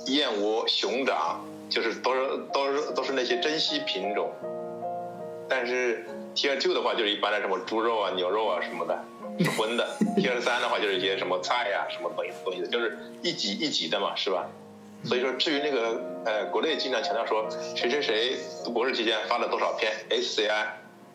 [0.07, 2.21] 燕窝、熊掌，就是都是
[2.53, 4.31] 都是都是那些珍稀品种。
[5.49, 8.99] 但是 Tier Two 的话，就是一般的什么猪肉啊、牛肉啊什么的，
[9.39, 9.87] 是荤的。
[10.17, 14.47] Tier 三的话，就是一些什么菜呀、什么东西东西的，就是一级一级的嘛，是吧？
[15.05, 20.67] 所以说，至于那个呃，国内经常强调说谁谁谁读博士期间发了多少篇 SCI。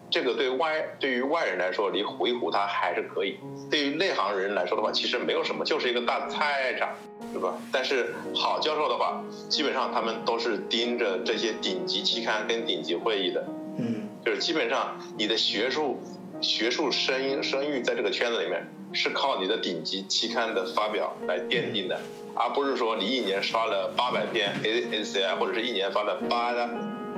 [0.10, 3.34] 这个对外对于外人来说，你唬一唬他还是可以；
[3.70, 6.90] 对于内行人来说的话，其实没有什么，就是一个大菜场，
[7.34, 7.58] 对吧？
[7.72, 13.46] 但是好教授的话，基本上他们都是盯着这些顶级期刊跟顶级会议的，
[13.78, 16.02] 嗯，就是基本上你的学术
[16.40, 22.00] 学术声声誉在这个圈子里面是靠你的顶级期刊的发表来奠定的，
[22.34, 26.70] 而不是说你一年刷了八百篇 A A C I 或者是一年发了八的。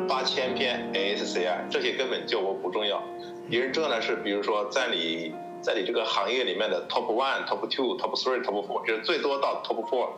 [0.07, 3.01] 八千篇 ASCI，这些根本就不重要。
[3.49, 10.09] 别人重要的是，比如说在你在你这个行业里面的 Top One、Top Two、Top Three、Top Four，就是最多到 Top Four。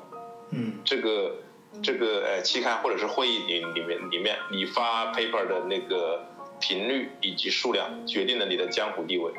[0.52, 0.80] 嗯。
[0.84, 1.36] 这个
[1.82, 6.26] 这个呃期刊或者是会议里里面里面，你发 paper 的那个
[6.60, 9.32] 频率以及数量，决定了你的江湖地位。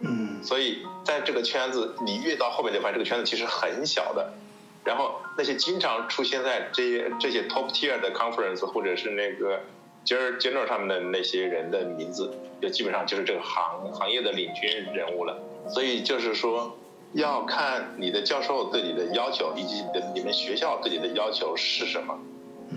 [0.00, 0.42] 嗯。
[0.42, 4.32] 所以在这个圈子，你越到后面就发现这个圈子其实很小的。
[4.84, 9.60] 然后那些经常出现在这些这些 top tier 的 conference 或者是那个
[10.04, 15.38] journal 上面的那些人的名字，就基本上就是这个行行业的领军人物了。
[15.68, 16.76] 所以就是说，
[17.12, 22.18] 要看你的教授对你的要求，以及你的你们学校对你的要求是什么。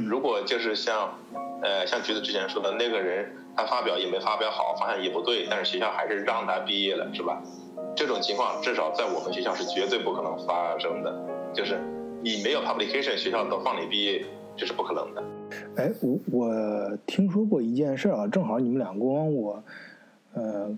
[0.08, 1.18] 如果就是像
[1.63, 7.41] 呃像橘子之前说的那个人，他发表也没发表好，方向也不对，但是学校还是让他毕业了，是吧？
[7.96, 11.12] 这种情况至少在我们学校是绝对不可能发生的，
[11.52, 11.80] 就是。
[12.26, 14.26] 你没有 publication，学校都放你毕业，
[14.58, 15.24] 这是不可能的。
[15.76, 19.64] 哎，我我听说过一件事啊，正好你们俩光我，
[20.34, 20.76] 呃，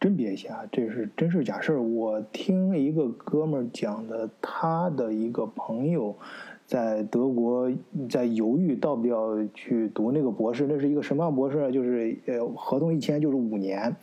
[0.00, 6.18] 甄别一下，这是真事假事我听一个哥们儿讲的，他的一个朋友
[6.68, 7.68] 在德国
[8.10, 11.72] 在犹豫到不要去读那个博士，那是一个什么样博士呢？
[11.72, 13.96] 就是呃，合同一签就是五年。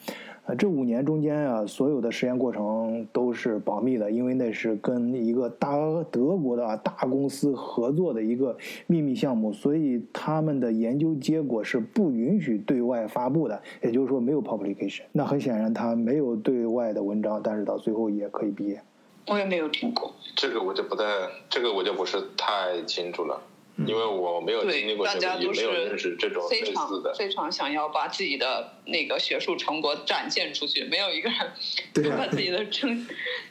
[0.46, 5.76] 啊，这五年中间啊，所有的实验过程都是保密的，因为那是跟一个大
[6.12, 15.02] 德国的大公司合作的一个秘密项目，所以他们的研究结果是不允许对外发布的，也就是说没有 publication。
[15.12, 18.82] 那很显然他没有对外的文章，但是到最后也可以毕业。
[19.28, 21.04] 我也没有听过，这个我就不太，
[21.50, 23.42] 这个我就不是太清楚了。
[23.86, 27.14] 因为我没有经历过这个，也没有认识这种类似的。
[27.14, 33.06] 非常想要把自己的那个学术成果展现出去，没有一个人把自己的成，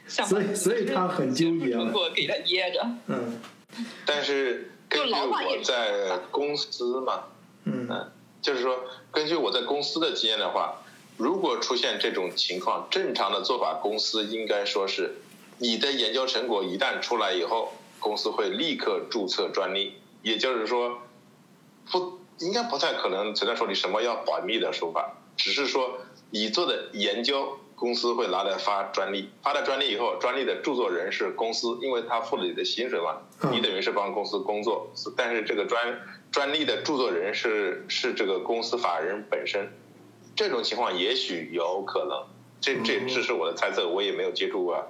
[0.07, 1.73] 所以所以他很纠结。
[1.73, 2.83] 成果给他掖着。
[3.05, 3.39] 嗯。
[4.05, 7.25] 但是 根据我在公司嘛，
[7.65, 8.09] 嗯，
[8.41, 10.81] 就是说根据我在公司的经验的话，
[11.17, 15.13] 如果出现这种情况，正常的做法，公司应该说是，
[15.57, 19.95] 你的研究成果一旦出来以后，公司会立刻注册专利。
[20.21, 20.97] 也就是说，
[21.91, 25.99] 不应该不太可能存在说你什么要保密的说法，只是说
[26.31, 33.17] 你做的研究公司会拿来发专利，发了专利以后，专利的著作人是公司，因为他付了你的薪水嘛，
[33.51, 39.71] 你等于是帮公司工作，但是这个专专利的著作人是是这个公司法人本身，
[40.35, 42.25] 这种情况也许有可能，
[42.59, 44.83] 这这只是我的猜测，我也没有接触过。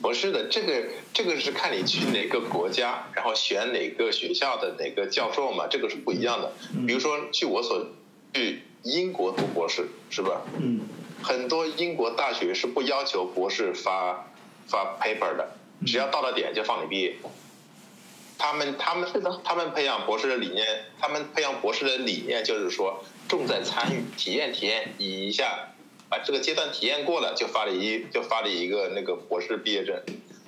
[0.00, 6.52] 不是的，这个这个是看你去哪个国家，然后选哪个学校的哪个教授嘛，这个是不一样的。
[6.86, 7.86] 比如说，据我所
[8.32, 10.42] 去英国读博士，是吧？
[10.58, 10.80] 嗯。
[11.20, 14.32] 很多英国大学是不要求博士发
[14.68, 17.16] 发 paper 的，只要到了点就放你毕业。
[18.38, 19.10] 他们他们
[19.42, 25.70] 他们培养博士的理念，他们培养博士的理念就是说重在参与，体验体验一下，
[26.08, 30.00] 把这个阶段体验过了，就发了一就发了一个那个博士毕业证。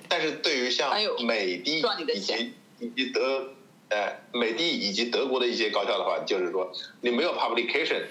[0.07, 0.91] 但是对于像
[1.25, 3.49] 美的以及以及德
[3.89, 6.71] 呃美的以及德国的一些高校的话，就是说
[7.01, 8.03] 你没有 publication，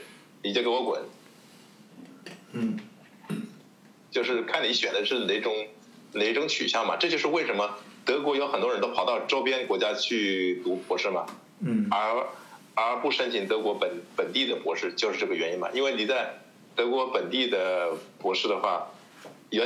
[0.42, 1.02] 你就给我滚。
[2.52, 2.78] 嗯，
[4.10, 5.54] 就是看你选的是哪种
[6.12, 11.26] 哪种取向嘛，这就是为什么德国有很多人都跑到周边国家去读博士嘛，
[11.60, 12.26] 嗯，而
[12.74, 15.70] 而不申请德国本本地的博士，就是这个原因嘛。
[15.74, 16.39] 因为你在
[16.80, 18.90] 德国本地的博士的话，
[19.50, 19.64] 尤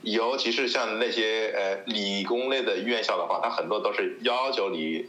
[0.00, 5.04] 尤其是像那些呃理工类的院校的话，它很多都是要求你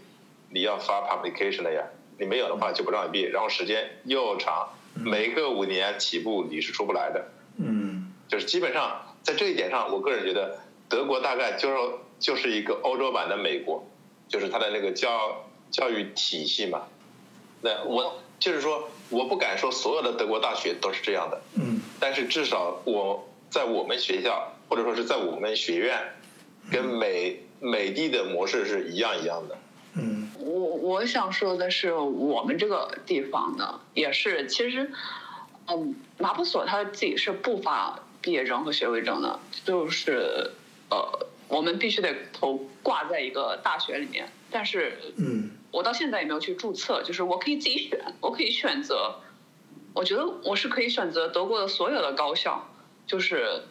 [0.50, 1.86] 你要发 publication 的呀，
[2.20, 4.68] 你没有的话就不让你毕业，然后时间又长。
[4.94, 11.78] 每个五年起步你是出不来的，嗯，就是基本上在这一点上，我个人觉得德国大概就是
[12.20, 13.88] 就是一个欧洲版的美国，
[14.28, 16.82] 就是它的那个教教育体系嘛。
[17.62, 25.98] 那我就是说，我不敢说所有的德国大学都是这样的，嗯，但是至少我在我们学校或者说是在我们学院，
[26.72, 29.58] 跟美美的的模式是一样一样的。
[29.96, 34.92] 嗯，我我想说的是，我们这个地方呢，也是其实，
[35.66, 40.52] 嗯，马普所他自己是不发毕业证和学位证的，就是
[40.90, 44.30] 呃，我们必须得头挂在一个大学里面。
[44.52, 49.20] 但是，嗯，我到现在也没有去注册，就是我可以自己选，我可以选择，
[49.94, 52.68] 我觉得我是可以选择德国的所有的高校，
[53.06, 53.64] 就是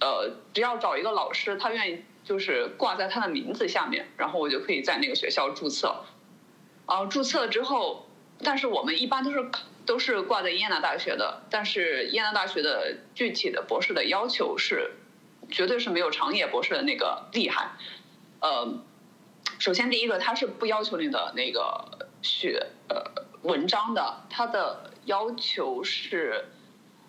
[0.00, 2.04] 呃，只要找一个老师，他愿意。
[2.24, 6.04] 就是挂在他的名字下面，然后我就可以在那个学校注册。
[6.86, 8.06] 然后，注册之后，
[8.44, 9.50] 但是我们一般都是
[9.84, 14.92] 都是挂在耶拿大学的，但是耶拿大学的具体的博士的要求是，
[15.50, 17.72] 绝对是没有长野博士的那个厉害。
[18.40, 18.72] 呃，
[19.62, 23.00] 首先第一个，他是不要求你的那个学呃
[23.42, 26.46] 文章的，他的要求是，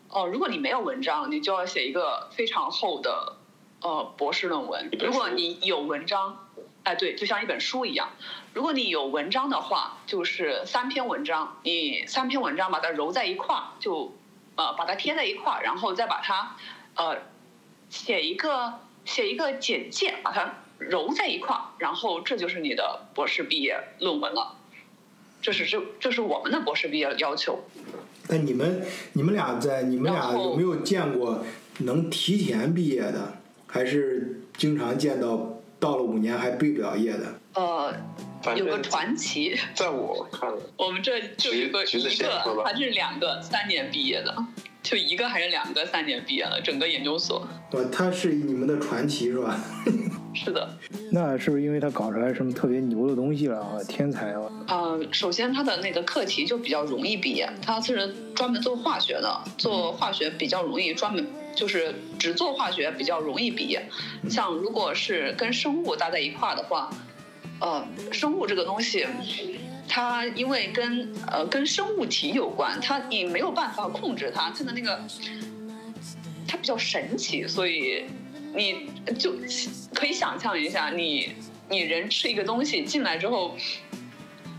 [0.09, 3.37] 哦，如果你没有文章，你就要写一个非常厚的。
[3.81, 6.47] 呃，博士论文，如果你有文章，
[6.83, 8.11] 哎，对，就像一本书一样。
[8.53, 14.15] 如果你有文章的话，就是三篇文章，你三篇文章把它揉在一块儿，就
[14.55, 16.55] 呃把它贴在一块儿，然后再把它
[16.95, 17.17] 呃
[17.89, 24.55] 写一个写一个简介，把它揉在一块儿，然后这就是你的博士毕业论文了。
[25.41, 27.59] 这是这这是我们的博士毕业要求。
[28.29, 31.43] 那你们你们俩在你们俩有没有见过
[31.79, 33.39] 能提前毕业的？
[33.65, 37.39] 还是经常见到到了五年还毕不了业的。
[37.55, 37.91] 呃，
[38.55, 44.35] 有个传奇，在我看来，我们这就一个一个还是两个三年毕业的，
[44.83, 47.47] 就一个还是两个三年毕业的，整个研究所。
[47.71, 49.59] 呃，他是你们的传奇是吧？
[50.33, 50.69] 是的。
[51.11, 53.77] 那是不是因为他搞出来什么特别牛的东西了啊？
[53.87, 54.41] 天才啊！
[54.67, 61.25] 呃，首先他的那个课题就比较容易毕业，他是专门做化学的，做化学比较容易，专门。
[61.55, 63.79] 就是只做化学比较容易毕业，
[64.27, 66.89] 像如果是跟生物搭在一块儿的话，
[67.59, 69.05] 呃，生物这个东西，
[69.87, 74.99] 它因为跟呃跟生物体有关，它你没有办法控制它，它的那个
[76.47, 78.05] 它比较神奇，所以
[78.55, 79.33] 你就
[79.93, 81.35] 可以想象一下，你
[81.69, 83.55] 你人吃一个东西进来之后，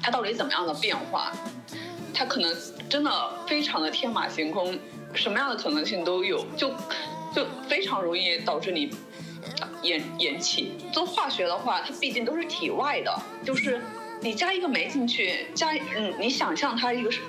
[0.03, 1.33] 它到底怎么样的变化，
[2.13, 2.55] 它可能
[2.89, 3.11] 真的
[3.47, 4.79] 非常的天马行空。
[5.15, 6.71] 什么样的可能性都有，就
[7.33, 8.91] 就非常容易导致你
[9.81, 10.73] 延延期。
[10.93, 13.81] 做化学的话，它毕竟都是体外的，就是
[14.21, 17.21] 你加一个酶进去，加嗯，你想象它一个是，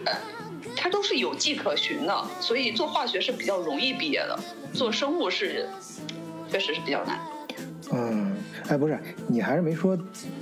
[0.75, 4.39] 它都是有迹可循的，所以做化学是比较容易毕业的，
[4.73, 5.69] 做生物是
[6.55, 7.19] 确实是比较难。
[7.91, 8.33] 嗯。
[8.69, 9.97] 哎，不是，你还是没说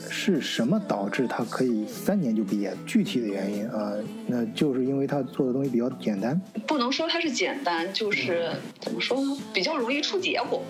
[0.08, 2.72] 是什么导致他可以三年就毕业？
[2.86, 3.92] 具体的原因啊，
[4.28, 6.40] 那就是因为他做的东西比较简单。
[6.68, 9.36] 不能说它是简单，就是怎么说呢？
[9.52, 10.64] 比较容易出结果，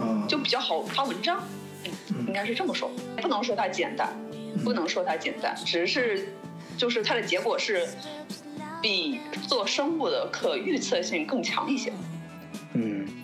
[0.00, 1.42] 嗯，就比较好发文章，
[2.10, 2.88] 嗯应该是这么说。
[3.20, 4.08] 不能说它简单，
[4.62, 6.28] 不能说它简单，只是
[6.78, 7.86] 就是它的结果是
[8.80, 9.18] 比
[9.48, 11.92] 做生物的可预测性更强一些。
[12.72, 13.06] 嗯，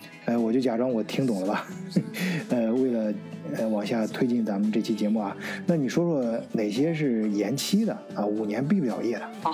[0.51, 1.65] 我就假装我听懂了吧。
[2.51, 3.13] 呃，为了。
[3.57, 5.35] 呃，往下推进咱们这期节目啊，
[5.65, 8.25] 那你说说哪些是延期的啊？
[8.25, 9.51] 五年毕不了业的啊？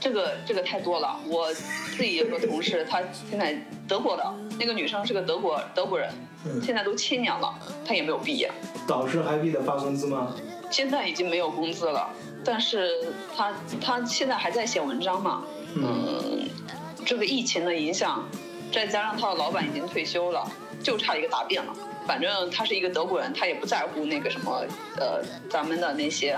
[0.00, 1.16] 这个这个太多了。
[1.28, 3.00] 我自己有个同事，他
[3.30, 3.56] 现在
[3.86, 6.10] 德国的那个女生是个德国德国人，
[6.60, 7.54] 现在都七年了，
[7.84, 8.50] 她也没有毕业。
[8.88, 10.34] 导师还给他发工资吗？
[10.68, 12.10] 现在已经没有工资了，
[12.44, 12.88] 但是
[13.36, 15.44] 她她现在还在写文章嘛。
[15.76, 16.48] 嗯，
[17.04, 18.26] 这个疫情的影响，
[18.74, 20.44] 再加上他的老板已经退休了，
[20.82, 21.72] 就差一个答辩了。
[22.06, 24.66] 反正他是一个德国人，他也不在乎那个什么
[24.98, 26.36] 呃咱们的那些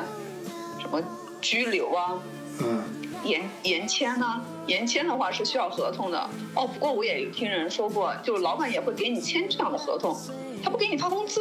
[0.79, 1.03] 什么
[1.41, 2.21] 拘留啊。
[2.61, 2.85] 嗯。
[3.25, 4.41] 延延签呢？
[4.69, 6.65] 延签的话是需要合同的哦。
[6.65, 10.17] 不过我也听人说过，就是老板也会给你签这样的合同，
[10.63, 11.41] 他不给你发工资，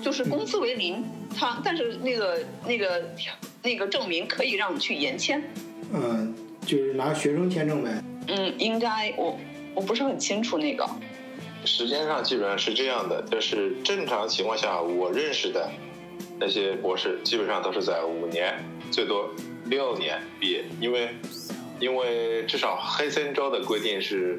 [0.00, 1.04] 就是工资为零，
[1.36, 3.02] 他但是那个那个
[3.62, 5.42] 那个证明可以让你去延签。
[5.92, 6.32] 嗯，
[6.64, 7.90] 就是拿学生签证呗。
[8.28, 9.36] 嗯，应该我
[9.74, 10.88] 我不是很清楚那个。
[11.64, 15.70] 时间上基本上是这样的，就是正常情况下我认识的
[16.38, 18.54] 那些博士基本上都是在五年，
[18.90, 19.30] 最多。
[19.66, 21.08] 六年毕业，因为
[21.80, 24.38] 因为至少黑森州的规定是，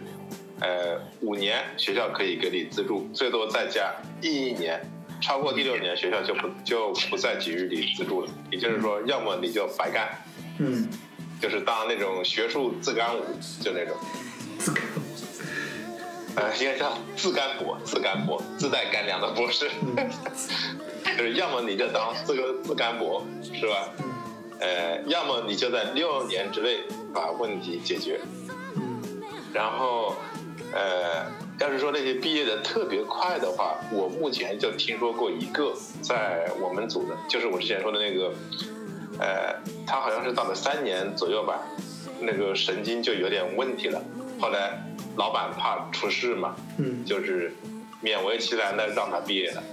[0.60, 4.80] 呃，五年学校可以给你资助，最多再加一年，
[5.20, 8.30] 超过第六年学校就不就不再给予你资助了。
[8.52, 10.10] 也就是说，要么你就白干，
[10.60, 10.88] 嗯，
[11.42, 13.24] 就是当那种学术自干五，
[13.60, 13.98] 就那种，
[14.60, 14.84] 自干，
[16.36, 19.70] 呃，应该叫自干博，自干博，自带干粮的博士，
[21.18, 23.24] 就是要么你就当自个自干博，
[23.54, 23.90] 是吧？
[24.60, 26.80] 呃，要么你就在六年之内
[27.14, 28.20] 把问题解决，
[28.76, 29.02] 嗯，
[29.54, 30.16] 然后，
[30.74, 31.26] 呃，
[31.60, 38.34] 要是说那些毕业的特别快的话，我目前就听说过一个在我们组的，就是我之前说的那个，
[39.20, 39.56] 呃，
[39.86, 41.60] 他好像是到了三年左右吧，
[42.20, 44.02] 那个神经就有点问题了，
[44.40, 44.82] 后来
[45.16, 47.54] 老板怕出事嘛，嗯，就是
[48.04, 49.52] 勉为其难的让他毕业。
[49.52, 49.64] 了。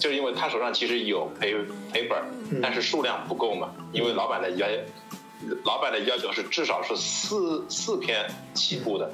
[0.00, 1.54] 就是因为他手上其实有赔
[1.90, 3.74] 赔本，但是数量不够嘛。
[3.92, 4.66] 因为老板的要，
[5.64, 9.10] 老板的要求是至少是四四篇起步的，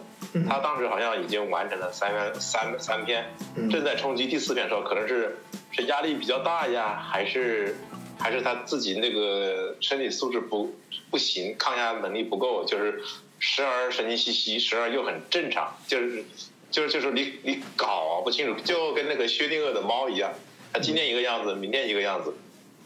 [0.49, 3.25] 他当时好像已经完成了三篇三三篇，
[3.71, 5.39] 正在冲击第四篇的时候，可能是
[5.71, 7.77] 是压力比较大呀，还是
[8.19, 10.75] 还是他自己那个身体素质不
[11.09, 13.01] 不行，抗压能力不够，就是
[13.41, 16.23] 时而神经兮兮，时而又很正常，就是
[16.71, 20.33] 就是就是你你搞不清楚，就跟那个薛定谔的猫一样。
[20.73, 22.33] 他今天一个样子，明天一个样子，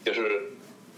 [0.03, 0.53] 就是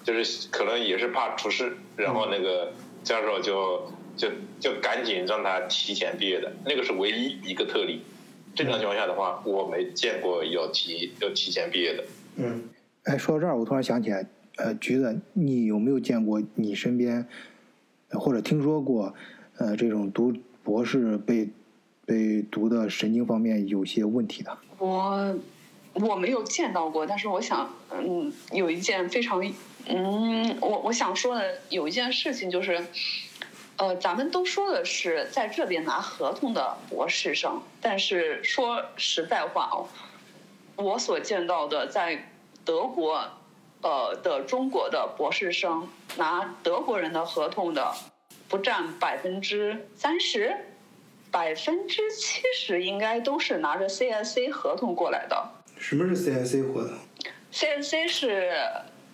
[0.06, 2.72] 就是可能也是怕出事，然后那个
[3.04, 4.30] 教授就就
[4.60, 8.04] 就赶紧让他提前毕业的，那个是唯一一个特例。
[8.56, 12.04] 正常情况下的话，我没见过有提有提前毕业的。
[12.38, 12.70] 嗯，
[13.04, 17.28] 哎，说到这儿，我突然想起来，呃，橘子，你有没有见过你身边
[18.12, 19.14] 或者听说过
[19.58, 20.34] 呃这种读
[20.64, 21.50] 博士被
[22.06, 24.58] 被读的神经方面有些问题的？
[24.78, 25.38] 我。
[26.00, 29.44] 我没有见到过，但是我想，嗯，有一件非常，
[29.88, 32.86] 嗯，我我想说的有一件事情就是，
[33.78, 39.88] 呃，咱们都说的是在这边拿合同的博士生，但是说实在话哦，
[40.76, 42.30] 我所见到的在
[42.64, 43.28] 德国，
[43.82, 47.92] 呃的中国的博士生拿德国人的合同的，
[48.50, 50.56] 不占百分之三十，
[51.30, 55.52] 百分之七十应该都是拿着 CSC 合同过来的。
[55.78, 56.98] 什么是 CSC 合同
[57.52, 58.54] ？CSC 是，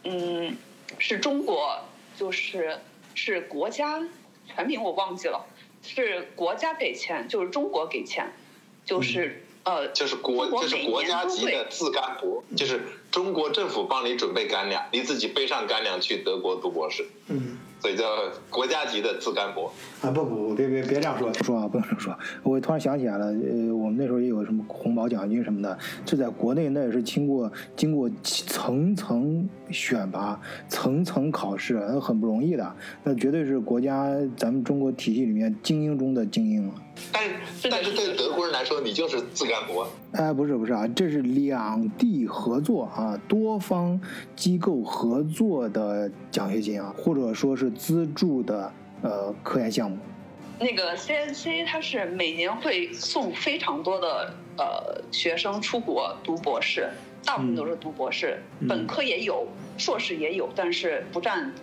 [0.03, 0.55] 嗯，
[0.99, 1.79] 是中国，
[2.15, 2.77] 就是
[3.15, 4.01] 是国家，
[4.47, 5.45] 全名我忘记了，
[5.81, 8.31] 是国家给钱，就是中国给钱，
[8.85, 12.81] 就是呃，就是国，就是国家级的自干博，就是
[13.11, 17.07] 中国政府帮你准备干粮，你自己背上干粮去德国读博士。
[17.27, 17.57] 嗯。
[17.83, 19.69] 所以叫国家级的自干博
[20.03, 20.11] 啊！
[20.11, 22.17] 不不不，别别别这样说，不说啊，不能这么说。
[22.43, 32.75] 我突然想起来了，呃，我们那时候也有什么红宝奖金什么的，这在国内那也是经过经过层层选拔、层层考试，那很不容易的。
[33.03, 36.73] 那绝对是国家咱们中国体系里面精英中的精英了。
[37.11, 39.87] 但是但是对德国人来说，你就是自干博。
[40.11, 43.99] 哎，不是不是啊，这是两地合作啊，多方
[44.35, 47.71] 机构合作的奖学金啊，或者说是。
[47.83, 48.71] 资助的
[49.03, 49.97] 呃科研项目，
[50.59, 56.89] 那个 CNC 它是每年会送非常多的呃学生出国读博士，
[57.25, 59.45] 大部分都是读博士，本科也有，
[59.77, 61.53] 硕士也有，但是不占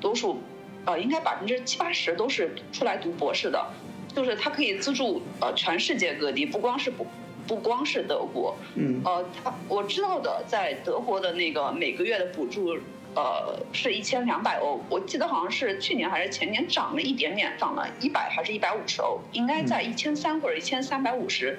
[0.00, 0.40] 多数，
[0.84, 3.66] 呃，应该百分之七八十都是出来读博士的，
[4.14, 7.06] 就是它可以资助呃全世界各地，不光是不
[7.46, 12.76] 不光是德国，嗯，呃，他我知道的，在德国的那个每个月的补助。
[13.14, 21.58] 呃，是一千两百欧，我记得好像是去年还是前年涨了一点点，涨了一百还是一百五十欧，应该在一千三或者一千三百五十，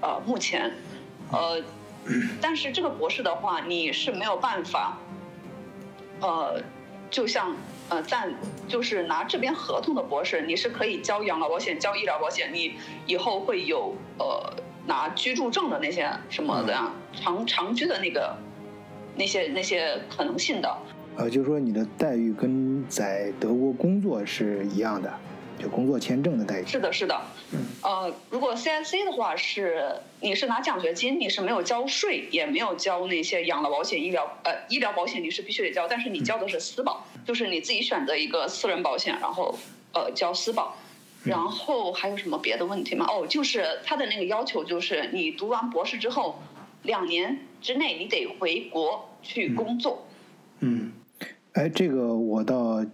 [0.00, 0.72] 呃，目前，
[1.32, 1.60] 呃，
[2.40, 4.98] 但是这个博士的话，你是没有办法，
[6.20, 6.62] 呃，
[7.10, 7.56] 就像
[7.88, 8.28] 呃，在
[8.68, 12.74] 就是拿这边合同的博士，你是可以交养老保险、交医疗保险，你
[13.06, 14.54] 以后会有呃
[14.86, 18.36] 拿居住证的那些什么的呀，长长居的那个
[19.16, 20.76] 那些那些可能性的。
[21.16, 25.12] 呃，就是说你的待遇跟在德国工作是一样的。
[25.58, 27.20] 就工作签证的待遇是的，是的，
[27.82, 39.56] 呃，如果 CIC 的话是你是拿奖学金，你是没有交税，也没有交那些养老保险、医疗呃医疗保险，你是必须得交，但是你交的是私保，就是你自己选择一个私人保险，然后
[39.92, 40.74] 呃交私保，
[41.22, 43.06] 然后还有什么别的问题吗？
[43.08, 46.42] 哦，就是他的那个要求就是你读完博士之后
[46.82, 50.02] 两年之内你得回国去工作。
[50.60, 50.90] 嗯，
[51.52, 52.84] 哎，这个我倒。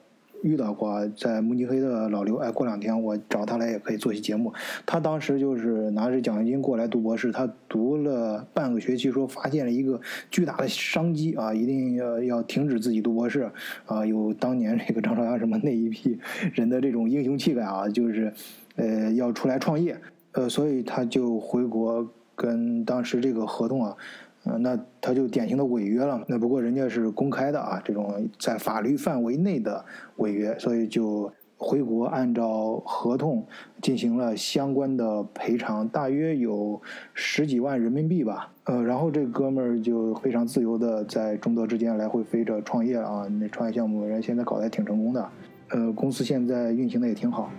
[0.45, 4.55] 遇到过在慕尼黑的老刘，哎，过两天我找他来也可以做期节目。
[4.87, 10.01] 他当时就是拿着奖学金过来读博士，他读了半个学期，说发现了一个
[10.31, 13.51] 巨大的商机啊，一定要要停止自己读博士
[13.87, 16.16] 啊，有当年这个张朝阳什么那一批
[16.55, 18.33] 人的这种英雄气概啊，就是
[18.77, 20.01] 呃要出来创业，
[20.31, 23.97] 呃，所以他就回国跟当时这个合同啊。
[24.45, 26.24] 那他就典型的违约了。
[26.26, 29.84] 那不过人家是公开的啊，这种在法律范围内的
[30.16, 33.45] 违约，所以就回国按照合同
[33.82, 36.80] 进行了相关的赔偿，大约有
[37.12, 38.53] 十几万人民币吧。
[38.64, 43.26] 呃，然后这哥们儿就非常自由的在中德之间来回飞着创业啊。
[43.41, 45.28] 那创业项目人现在搞得还挺成功的，
[45.70, 47.51] 呃，公司现在运行的也挺好。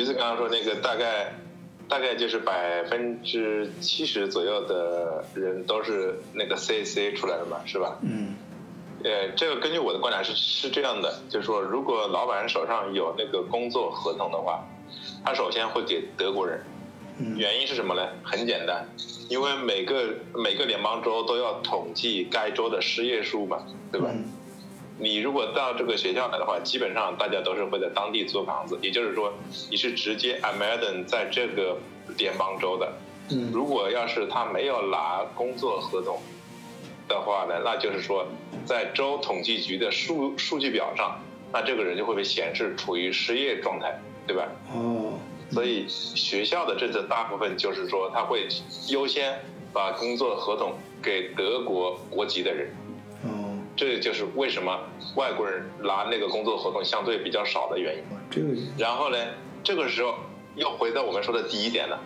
[0.00, 1.34] 橘子刚刚说那个大概，
[1.86, 7.98] 大概就是百分之七十左右的人都是那个 C C 出来的嘛，是吧？
[8.00, 8.34] 嗯。
[9.04, 14.66] 呃，这个根据我的观察是是这样的，就是说，如果老板手上有那个工作合同的话，
[15.22, 16.62] 他首先会给德国人。
[17.36, 18.08] 原因是什么呢？
[18.22, 18.88] 很简单，
[19.28, 23.58] 因为每个每个联邦州都要统计该州的失业数嘛，
[23.92, 24.08] 对吧？
[25.00, 29.32] 你如果到这个学校来的话，基本上大家都是会在当地租房子，也就是说，
[29.70, 31.78] 你是直接 American 在这个
[32.18, 32.92] 联邦州的。
[33.30, 33.50] 嗯。
[33.50, 36.20] 如果要是他没有拿工作合同
[37.08, 38.26] 的话呢，那就是说，
[38.66, 41.18] 在州统计局的数数据表上，
[41.50, 44.46] 那这个人就会被显示处于失业状态，对吧？
[44.74, 45.18] 哦。
[45.50, 48.46] 所以学校的政策大部分就是说，他会
[48.88, 49.40] 优先
[49.72, 52.68] 把工作合同给德国国籍的人。
[53.80, 54.78] 这就是为什么
[55.16, 58.04] 外国人拿那个工作合同相对比较少的原因。
[58.30, 58.48] 这个。
[58.76, 59.16] 然后呢，
[59.64, 60.16] 这个时候
[60.54, 61.98] 又回到我们说的第一点了，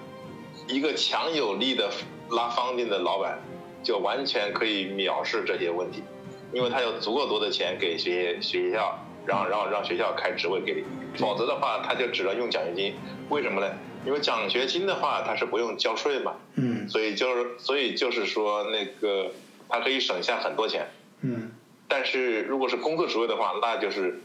[0.68, 1.90] 一个强有力的
[2.30, 3.40] 拉方定的老板，
[3.82, 6.04] 就完全可以藐视这些问题，
[6.52, 8.96] 因为他有足够多的钱给学学校，
[9.26, 10.84] 然后然后让学校开职位给你，
[11.18, 12.94] 否则的话他就只能用奖学金。
[13.30, 13.68] 为什么呢？
[14.06, 16.36] 因为奖学金的话他是不用交税嘛。
[16.54, 16.88] 嗯。
[16.88, 19.32] 所以就是所以就是说那个
[19.68, 20.86] 他可以省下很多钱。
[21.22, 21.50] 嗯。
[21.94, 24.18] 但是如果是工作职位的话，那就是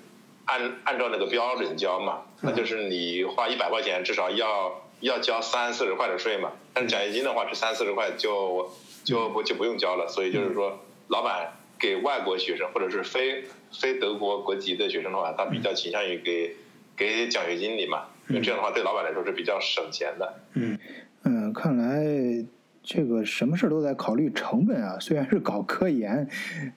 [0.45, 6.51] 按按照那个标准交嘛，那就是你花一百块钱，至少要要交三四十块的税嘛。
[6.73, 8.71] 但是奖学金的话是三四十块就
[9.03, 10.07] 就不就不用交了。
[10.07, 16.55] 所以就是说，老板给外国学生或者是非非德国国籍的学生的话，他比较倾向于给
[16.97, 20.33] 给奖学金你嘛，因为这样的话对老板来说是比较省钱的。
[20.55, 20.75] 嗯
[21.23, 22.43] 嗯，看来。
[22.81, 26.27] 这个什么事都在考虑成本啊，虽然是搞科研，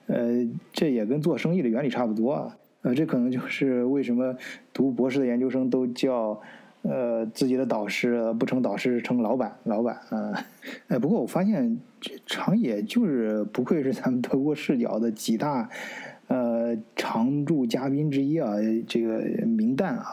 [0.07, 2.57] 呃，这也跟做生意的原理差不多啊。
[2.81, 4.35] 呃，这可能就是为什么
[4.73, 6.39] 读博士的研究生都叫
[6.81, 10.45] 呃自己的导师不称导师称老板，老板啊。
[10.89, 15.69] 哎，不过我发现这长野就是不愧是咱们德国视角的几大
[16.27, 18.51] 呃常驻嘉宾之一啊，
[18.85, 20.05] 这个名旦啊，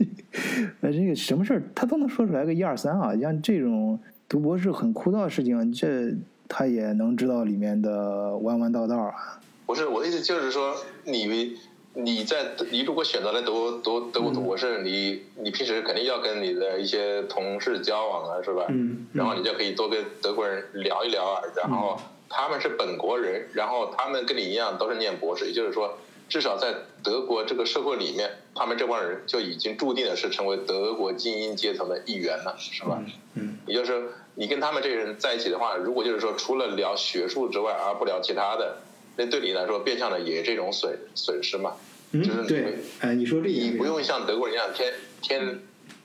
[0.80, 4.00] 呃，这个什么事他都能说出来个一二三啊，像这种。
[4.32, 6.16] 读博士很枯燥的事情，这
[6.48, 9.38] 他也能知道里面的弯弯道道啊。
[9.66, 10.74] 不是我的意思，就是说
[11.04, 11.58] 你
[11.92, 18.64] 你在你如果选择了读读德国读博士，你你平时肯定要跟你的一些同事交往啊，是吧？
[18.70, 19.06] 嗯。
[19.12, 25.98] 然后你就可以多跟德国人聊一聊啊，然后他们是本国人，然后他们跟你一样都是念博士，也就是说。
[26.28, 33.02] 至少在德国这个社会里面，他们这帮人就已经注定的是成为德国精英阶层的一员了，是吧？
[33.34, 34.02] 嗯，也就是说，
[34.34, 38.78] 你跟他们这些人在一起的话，如果就是说除了聊学术之外，而不聊其他的，
[39.16, 41.72] 那对你来说变相的也是这种损损失嘛？
[42.12, 45.60] 嗯，就是对，哎，你说这你不用像德国人一样天天，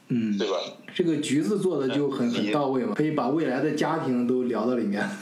[0.10, 0.58] 嗯，对吧？
[0.96, 5.08] 这个橘子做的就很很到位嘛，可以把未来的家庭都聊到里面。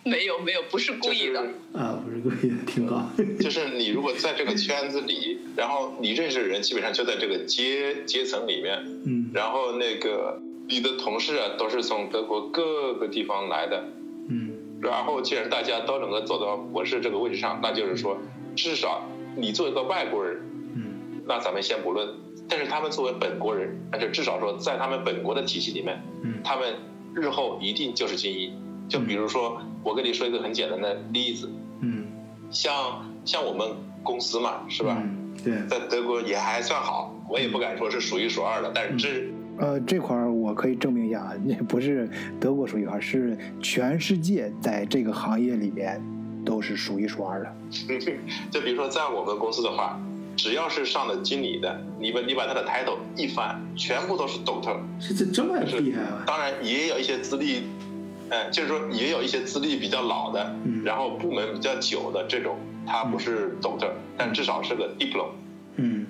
[0.04, 1.40] 没有没有，不是故意的。
[1.74, 3.10] 啊，不是故意的， 挺好。
[3.38, 13.84] 就是你如果在这个圈子里，然后你认识的人基本上就在这个阶阶层里面，嗯，然后那个你的同事啊都是从德国各个地方来的，
[14.28, 14.50] 嗯。
[14.80, 18.16] 然后既然大家都能够走到博士这个位置上，那就是说，
[18.56, 20.40] 至少你作为一个外国人，
[20.74, 21.22] 嗯。
[21.26, 22.08] 那咱们先不论，
[22.48, 26.40] 但是他们作为本国人，那就至少说在他们本国的体系里面，嗯。
[26.42, 26.74] 他们
[27.14, 28.54] 日后一定就是精英。
[28.88, 31.50] 就比如说，我跟你说一个很简单的例子，
[31.80, 32.06] 嗯，
[32.50, 32.72] 像
[33.24, 33.68] 像我们
[34.02, 34.96] 公司嘛，是吧？
[35.00, 42.08] 嗯对，在德国也还算好，我也不敢说是数一数二的，但是这呃，这块儿我可以证明一下， 那不是
[42.38, 46.02] 德国数一数二，是全世界在这个行业里面
[46.44, 47.56] 都是数一数二的。
[48.50, 49.98] 就比如说在我们公司的话，
[50.36, 54.76] 只要是上了经理的，你把你把他的 title 一翻，全部都是 doctor。
[54.98, 56.24] 这这这么厉害啊！
[56.26, 57.62] 当然也有一些资历，
[58.30, 60.82] 嗯，就是说也有一些资历比较老的，嗯。
[60.84, 62.56] 然后部门比较久的这种，
[62.86, 65.30] 他不是 doctor，但至少是个 diploma。
[65.76, 66.06] 嗯。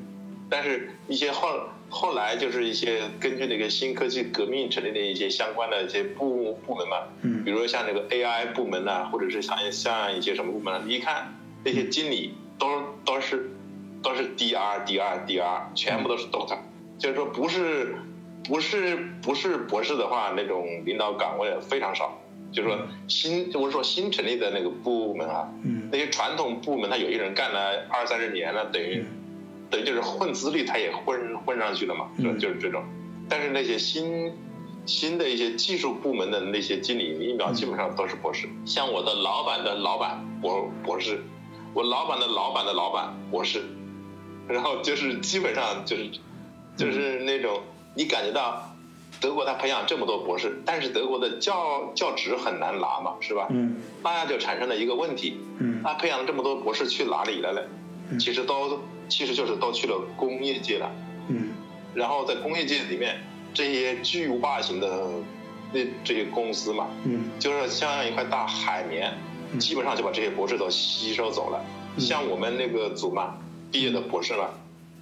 [0.48, 1.48] 但是一些后
[1.88, 7.42] 后来就是一些根据那个新科技革命成立的一些相关的一些部部门嘛，嗯。
[7.44, 12.66] 比如说像那个 AI 部门呐、或者是像像一些什么部门啊，你一看那些经理都
[13.04, 13.50] 都是
[14.02, 16.58] 都是 DR DR DR，全部都是 doctor，
[16.98, 17.94] 就是说不是
[18.50, 22.20] 不是不是博士的话，那种领导岗位非常少。
[22.50, 25.88] 就是说新，我是说新成立的那个部门啊，嗯。
[25.92, 29.04] 那些传统部门，他有些人干了二三十年了，等于
[29.70, 32.82] 等于就是混资历，他也混混上去了嘛，就是这种。
[33.28, 34.32] 但是那些新
[34.84, 38.48] 新的一些技术部门的那些经理，一秒基本上都是博士。
[38.66, 41.22] 像我的老板的老板博博士，
[41.72, 43.62] 我老板的老板的老板博士，
[44.48, 46.10] 然后就是基本上就是
[46.76, 47.60] 就是那种
[47.94, 48.66] 你感觉到。
[49.20, 53.48] 德国他培养这么多博士，但是德国的教教职很难拿嘛，是吧？
[53.50, 57.60] 嗯那就产生了一个问题，嗯那培养了这么多博士去哪里了呢？
[58.12, 58.80] 嗯其实都
[59.10, 60.90] 其实就是都去了工业界了。
[61.28, 61.50] 嗯
[61.92, 63.20] 然后在工业界里面，
[63.52, 64.88] 这些巨无霸型的
[65.70, 69.12] 那这些公司嘛，嗯就是像一块大海绵，
[69.52, 71.62] 嗯基本上就把这些博士都吸收走了。
[71.96, 73.34] 嗯像我们那个组嘛，
[73.70, 74.48] 毕业的博士嘛，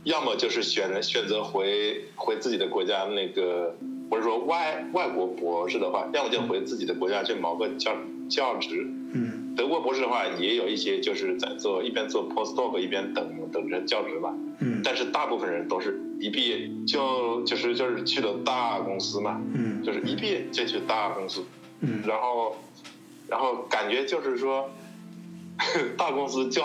[0.04, 3.76] 要么就是选选择回回自己的国家那个，
[4.10, 7.94] 或者说外外国博士的话，要么就回自己的国家去谋个教
[8.28, 8.86] 教职。
[9.12, 9.54] 嗯。
[9.56, 14.32] 德国博士的话，也有一些就是在做一边做 postdoc 一边等等着教职吧。
[14.60, 14.80] 嗯。
[14.84, 19.82] 但是大部分人都是一毕业就就是就是去了大公司嘛，嗯。
[19.82, 21.44] 就是一毕业就去大公司，
[21.80, 22.02] 嗯。
[22.06, 22.56] 然后
[23.28, 24.70] 然后感觉就是说，
[25.98, 26.62] 大公司就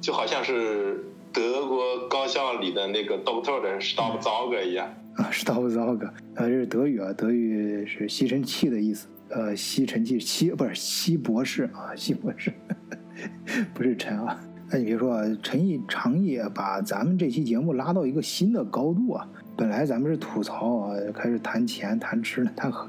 [0.00, 1.04] 就好像是
[1.36, 4.88] 德国高校里的那个 doctor 的 s t o p z a u g e r 一样。
[5.16, 6.06] 啊，是糟不糟个？
[6.36, 9.06] 呃，这是德语啊，德语是吸尘器的意思。
[9.28, 12.50] 呃，吸尘器吸不是吸博士啊，吸博士，
[13.74, 14.40] 不是陈啊。
[14.70, 19.28] 那，你别说啊，陈毅长也把咱们这期节目拉到一个新的高度啊。
[19.58, 22.88] 本来咱们是吐槽啊，开始谈钱、谈吃的、谈喝、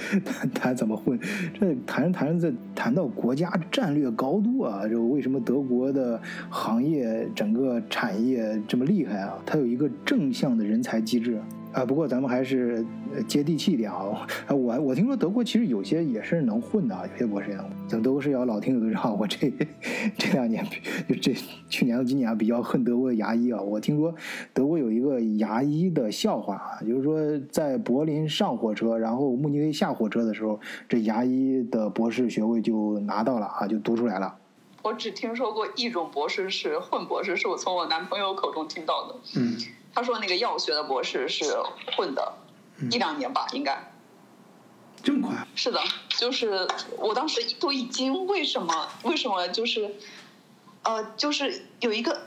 [0.24, 1.18] 谈谈怎么混，
[1.52, 9.38] 这谈着谈着再谈到国家战略高度啊，就为什么德国的行业整个产业这么厉害啊？
[9.44, 11.40] 它有一个正向的人才机制。
[11.72, 14.26] 啊，不过咱们还是呃接地气一点啊！
[14.48, 17.72] 啊，我我听说德国其实有些也是能混的啊，有些博士也能混。
[17.86, 19.52] 咱们德国视角老听友都知道，我这
[20.18, 20.66] 这两年
[21.08, 21.32] 就这
[21.68, 23.60] 去年和今年啊比较恨德国的牙医啊。
[23.60, 24.12] 我听说
[24.52, 30.58] 德国有一个牙医的笑话啊，就是说在柏林上火车，然后慕尼黑下火车的时候，
[30.88, 34.34] 这牙医的博士学位就拿到了啊，就读出来了。
[34.82, 39.14] 我只听说过一种博士是混博士，是我从我男朋友口中听到的。
[39.36, 39.56] 嗯
[39.92, 41.56] 他说那个药学的博士是
[41.96, 42.34] 混的，
[42.90, 43.92] 一两年吧，应该
[45.02, 45.46] 这么快？
[45.54, 45.80] 是的。
[46.16, 46.68] 就是
[46.98, 48.88] 我当时都一惊，为什么？
[49.02, 49.48] 为什么？
[49.48, 49.96] 就是，
[50.82, 52.26] 呃，就是有一个，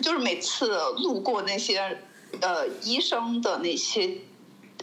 [0.00, 2.02] 就是每次路过那些
[2.40, 4.18] 呃医生的那些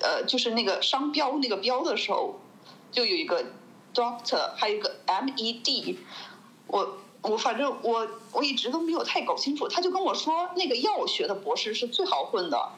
[0.02, 2.39] 呃，就是那个商标那个标的时候，
[2.91, 3.43] 就有一个
[3.93, 6.00] doctor，还有一个 M E D，
[6.68, 6.98] 我。
[7.22, 12.70] 我反正我我一直都没有太搞清楚，他就跟我说那个药学的博士是最好混的，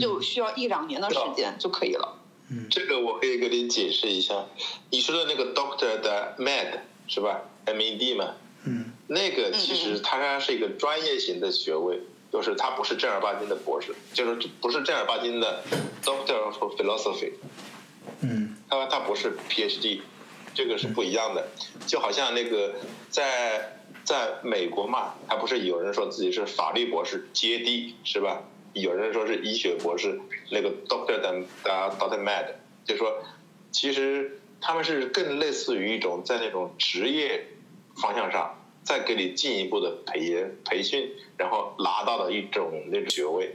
[0.00, 2.18] 就需要一两年的时间就可以了。
[2.50, 4.44] 嗯这个我可以给你解释一下，
[4.90, 8.34] 你说的那个 doctor 的 med 是吧？med 嘛，
[8.64, 15.62] 嗯那个其实它是一个专业型的学位，就是它不是正儿八经的博士，就是不是正儿八经的
[16.04, 17.32] doctor of philosophy，
[18.20, 20.00] 嗯它它不是 PhD，
[20.52, 21.48] 这个是不一样的。
[21.86, 22.74] 就好像那个
[23.08, 28.42] 在在美国嘛，还不是有人说自己是法律博士 JD 是吧？
[28.74, 30.18] 有人说是医学博士，
[30.50, 32.46] 那个 Doctor 的 Doctor Mad，
[32.84, 33.22] 就说
[33.70, 37.46] 其实他们是更类似于一种在那种职业
[37.96, 43.54] 方向上再给你进一步的培培训，然后拿到的一种那种学位，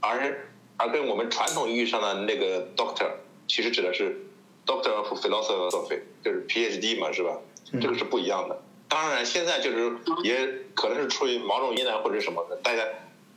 [0.00, 3.10] 而而跟我们传统意义上的那个 Doctor
[3.48, 4.24] 其实指的是
[4.66, 7.38] Doctor of Philosophy，就是 PhD 嘛，是吧？
[7.80, 8.62] 这个是不一样的。
[8.88, 12.84] 当然，现在就是也可能是出于某种原因或者什么的，大家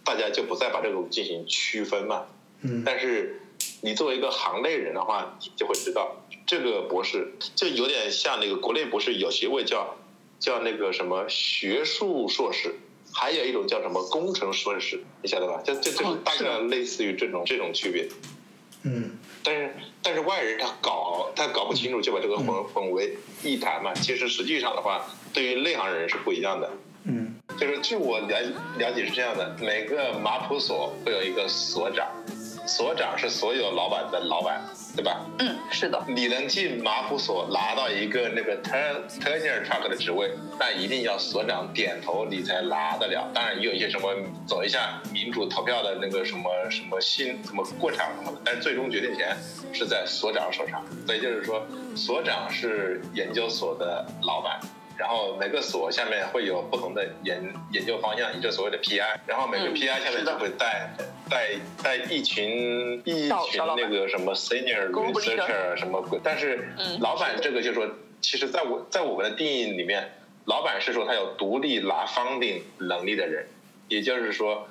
[0.04, 2.26] 大家就不再把这个进行区分嘛。
[2.62, 2.84] 嗯。
[2.86, 3.42] 但是
[3.82, 9.96] 你作为一个行内人的话，你就会知道，这个博士就有点像那个国内博士有学位叫
[10.40, 12.76] 叫那个什么学术硕士，
[13.12, 15.62] 还有一种叫什么工程硕士，你晓得吧？
[15.64, 18.08] 就就就是大概类似于这种这种区别。
[18.84, 19.12] 嗯。
[19.44, 23.94] 但是但是外人他搞他搞不清楚，就把这个混混为一谈嘛。
[23.94, 26.70] 其实实际上的话，对于内行人是不一样的。
[27.06, 27.36] 嗯。
[27.58, 28.40] 就是据我了
[28.78, 32.08] 了解是这样的，每个马普所会有一个所长，
[32.68, 34.62] 所长是所有老板的老板，
[34.98, 35.24] 对吧？
[35.38, 36.04] 嗯，是的。
[36.08, 43.30] 你能进马普所拿到一个那个 turn turner truck 的职位，那一定要所长点头你才拿得了。
[43.32, 44.12] 当然也有一些什么
[44.48, 49.38] 走一下民主投票的那个什么什么新什么过场什么的，但是最终决定权
[49.72, 50.84] 是在所长手上。
[51.06, 51.64] 所以就是说，
[51.96, 54.60] 所长是研究所的老板。
[54.98, 59.20] 然后每个所下面会有不同的研研究方向，也就所谓的 PI。
[59.28, 60.90] 然后每个 PI 下面就会带
[61.30, 61.50] 带
[61.84, 66.20] 带一群一群那个什么 senior researcher 什么鬼。
[66.24, 66.68] 但是
[67.00, 67.88] 老板这个就是说，
[68.22, 70.12] 其实在我在我们的定义里面，
[70.46, 73.46] 老板是说他有独立拿 funding 能力的人，
[73.88, 74.68] 也就是说，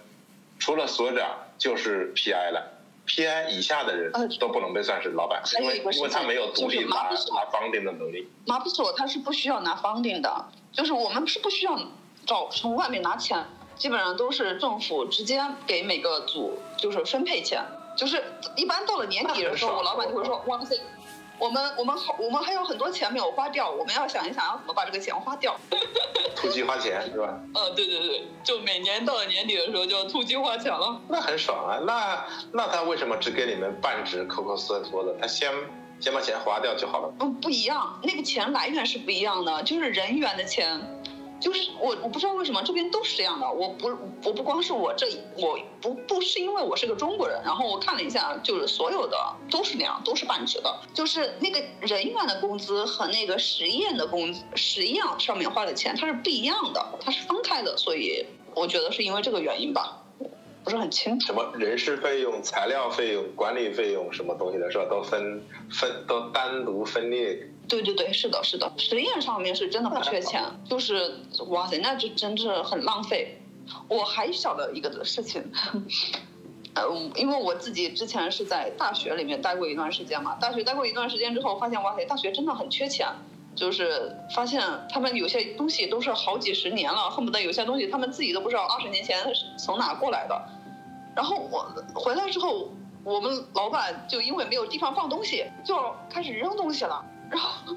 [0.58, 2.72] 除了所长就是 PI 了。
[3.06, 8.28] PI 以下的人都不能被算是老板，因为因为他没有独立拿拿 funding 的能力。
[8.46, 11.78] 马普索他是不需要拿 funding 的，就是我们是不需要
[12.26, 13.46] 找从外面拿钱，
[13.76, 17.62] 基本上都是政府直接给每个组就是分配钱，
[17.96, 18.22] 就是
[18.56, 20.76] 一般到了年底的时候，我老板就会说哇塞。
[21.38, 25.56] 我们我们好，我们还有很多钱没有花掉，我们要想一想要怎么把这个钱花掉。
[26.34, 27.38] 突击花钱是吧？
[27.54, 31.00] 嗯，对对对，就每年到了年底的时候就要突击花钱了。
[31.08, 31.78] 那很爽啊！
[31.86, 35.14] 那那他为什么只给你们半纸抠抠缩缩的？
[35.20, 35.50] 他先
[36.00, 37.12] 先把钱花掉就好了。
[37.20, 40.80] 嗯，不一样，那个钱来源是不一样的，就是人员的钱。
[41.38, 43.50] 就是我，我不知道为什么这边都是这样的。
[43.50, 43.88] 我不，
[44.24, 45.06] 我不光是我这，
[45.36, 47.40] 我不不是因为我是个中国人。
[47.44, 49.16] 然后我看了一下，就是所有的
[49.50, 50.80] 都是那样，都是半职的。
[50.94, 57.76] 就是那个人员的工资和那个实验的工资，实验上面花的钱它是不一样的，它是分开的。
[57.76, 58.24] 所以
[58.54, 60.02] 我觉得是因为这个原因吧，
[60.66, 61.28] 不是很清楚。
[61.28, 64.84] 什么人事费用、材料费用、管理费用什么东西的是吧？
[64.90, 65.40] 都分
[65.70, 67.38] 分都单独分裂。
[67.68, 73.40] 对对对，是的，是的，实验上面是真的不缺钱，就是哇塞，那就真是很浪费。
[73.88, 75.40] 我还晓得一个事情，
[76.74, 76.82] 呃，
[77.14, 83.06] 因为我自己之前是在大学里面待过一段时间嘛，大学待过一段时间之后，发现哇塞，大学真的很缺钱，
[83.54, 89.24] 就是发现他们有些东西都是好几十年了，恨不得有些东西他们自己都不知道二十年前
[89.58, 90.40] 从哪过来的。
[91.16, 92.70] 然后我回来之后，
[93.02, 95.74] 我们老板就因为没有地方放东西，就
[96.10, 97.02] 开始扔东西了。
[97.30, 97.76] 然后，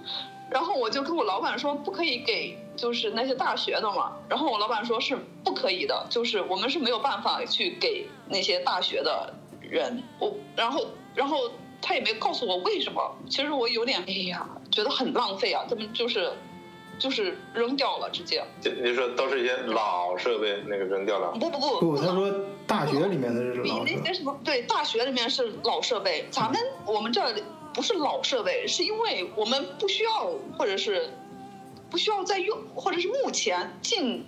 [0.51, 4.11] 然后我就跟我老板说，不可以给就是那些大学的嘛。
[4.27, 10.03] 然后我老板说是不可以的，就是我们是没有办法去给那些大学的人。
[10.19, 10.85] 我然后
[11.15, 11.49] 然后
[11.81, 13.15] 他也没告诉我为什么。
[13.29, 15.63] 其实我有点哎呀，觉得很浪费啊。
[15.69, 16.33] 他们就是
[16.99, 18.43] 就是扔掉了，直接。
[18.61, 21.31] 就你说都是一些老设备，那个扔掉了。
[21.39, 22.31] 不不不不，他说
[22.67, 23.83] 大学里面的是老。
[23.83, 27.43] 比那些什么对，大学里面是老设备，咱们我们这里。
[27.71, 31.07] 不是老设备，是因为我们不需要，或者是
[31.91, 34.25] 不需要再用，或者是目前近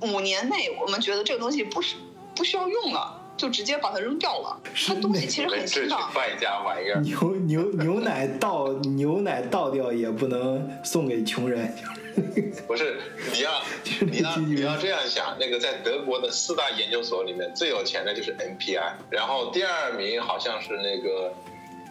[0.00, 1.96] 五年内，我们觉得这个东西不是
[2.36, 4.60] 不需要用了，就直接把它扔掉了。
[4.86, 5.96] 它东西其实很新的。
[6.14, 7.00] 败家玩意儿。
[7.00, 11.72] 牛牛牛奶倒牛奶倒掉也不能送给穷人。
[12.66, 12.98] 不是，
[13.32, 13.62] 你要
[14.10, 21.32] 你要你要这样想，那个在德国的四大研究所里面最有钱的就是 NPI，然后第二名好像是那个。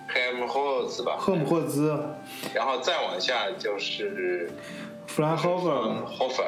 [0.09, 1.99] 赫姆霍兹吧，赫姆霍兹，
[2.53, 4.49] 然后再往下就是
[5.05, 5.69] 弗兰霍夫，
[6.05, 6.41] 霍弗，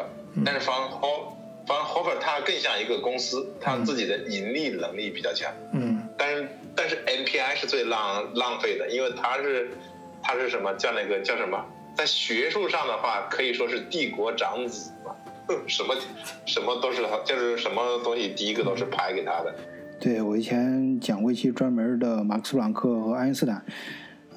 [0.45, 1.37] 但是弗兰霍
[1.69, 5.53] 弗兰霍夫他更像一个公司，他自己的盈利能力比较强。
[5.71, 9.69] 嗯，但是但是 NPI 是最浪浪费的，因为他是
[10.23, 11.63] 他是什么叫那个叫什么，
[11.95, 15.13] 在学术上的话可以说是帝国长子嘛，
[15.69, 15.95] 什么
[16.47, 19.53] 什么都是他，就是什么东西第一个都是拍给他的。
[19.99, 23.63] 对我以前讲过一期专门的马克思·普朗克和爱因斯坦，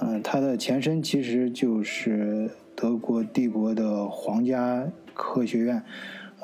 [0.03, 5.83] 嗯，他的前身其实就是德国帝国的皇家科学院，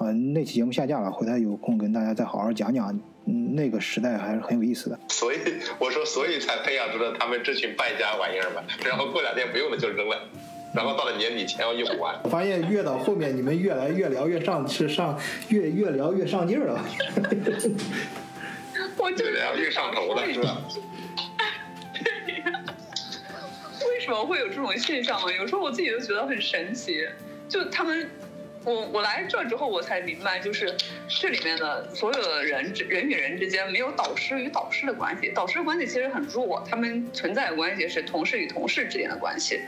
[0.01, 4.99] 呃，那期节目下架了，回头有空跟大家再好好讲讲，那个时代还是很有意思的。
[5.09, 5.39] 所以
[5.79, 10.17] 我说，所以才培养出了他们这群败家玩意儿嘛，然后过两天不用了就扔了，
[10.75, 12.15] 然后到了年底钱要用不完。
[12.23, 15.19] 我发现越到后面你们越来越聊越上是上
[15.49, 16.85] 越越聊越上劲儿了。
[18.97, 20.59] 我就越上头了，是吧？
[23.89, 25.33] 为什么会有这种现象呢？
[25.37, 27.05] 有时候我自己都觉得很神奇。
[27.49, 28.09] 就他们，
[28.69, 30.77] 我我来这之后我才明白，就是
[31.09, 39.63] 这里面的所有的人人与人之间没有导师与导师的关系，导师关系其实很弱，他们存在的关系是同事与同事之间的关系。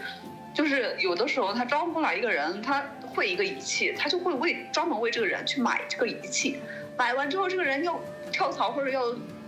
[0.53, 2.84] 就是有的时候他招过来一个人，他
[3.14, 6.59] 会一个仪器，他就会为专门为这个人去买这个仪器，
[6.98, 7.98] 买完之后这个人要
[8.30, 9.03] 跳槽或者要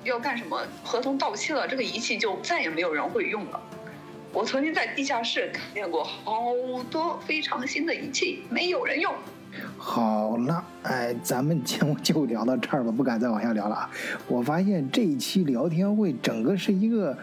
[0.04, 3.60] 要干什么，合同到期了，这个仪器就再也没有人会用了。
[4.32, 6.54] 我曾经在地下室看见过好
[6.90, 9.14] 多非常新的仪器，没有人用。
[9.76, 13.90] 好了，哎，咱们节目就聊到这儿吧，不敢再往下聊了啊！
[14.26, 17.16] 我发现这一期聊天会整个是一个。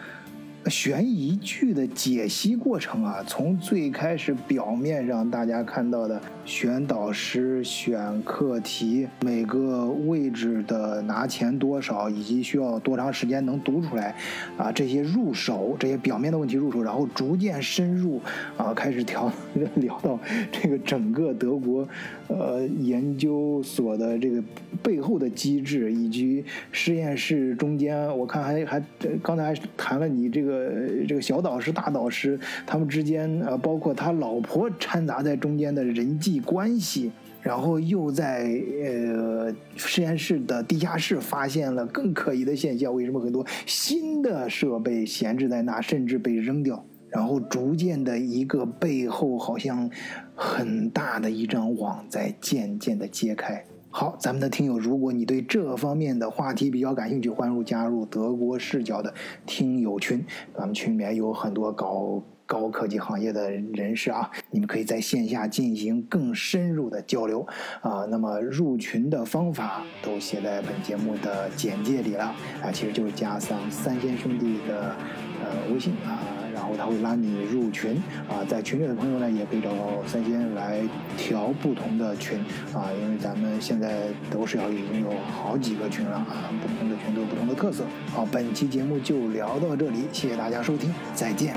[0.66, 14.14] 悬疑剧的解析过程啊，从最开始表面上大家看到的选导师、选课题、每个位置的拿钱多少，以及需要多长时间能读出来，
[14.58, 18.20] 啊，这些入手，这些表面的问题入手，然后逐渐深入，
[18.58, 19.32] 啊，开始调
[19.76, 20.18] 聊到
[20.52, 21.88] 这个整个德国，
[22.28, 24.42] 呃，研究所的这个
[24.82, 28.82] 背后的机制，以及实验室中间，我看还还
[29.22, 30.49] 刚才还谈了你这个。
[30.50, 38.50] 呃，这个小导师、大导师他们之间，呃，包括他老婆掺杂在中间的人际关系，然后又在
[38.84, 42.94] 呃实验室的地下室发现了更可疑的现象。
[42.94, 46.84] 为什么很多新的设备闲置在那，甚至被扔掉？
[47.08, 49.90] 然后逐渐的一个背后好像
[50.34, 53.64] 很大的一张网在渐渐的揭开。
[53.92, 59.12] 好，咱们的听友，如果你对这方面的话题比较感兴趣，欢迎加入德国视角的
[59.46, 60.24] 听友群。
[60.56, 67.44] 咱们群里面有很多搞高科技行业的人士啊，你们可以在线下进行更深入的交流
[67.80, 68.06] 啊。
[68.08, 72.26] 那么入群的方法都写在本节目的简介里了
[72.62, 74.94] 啊，其实就是加上三仙兄弟的
[75.42, 76.39] 呃微信啊。
[76.60, 77.96] 然后他会拉你入群
[78.28, 79.70] 啊，在群里的朋友呢，也可以找
[80.06, 80.82] 三仙来
[81.16, 82.38] 调不同的群
[82.74, 87.84] 啊，因为咱们现在都是要已经有好几个群了啊，不同的群都有不同的特色。
[88.12, 91.54] 好，本期节目就聊到这里，谢谢大家收听，再见。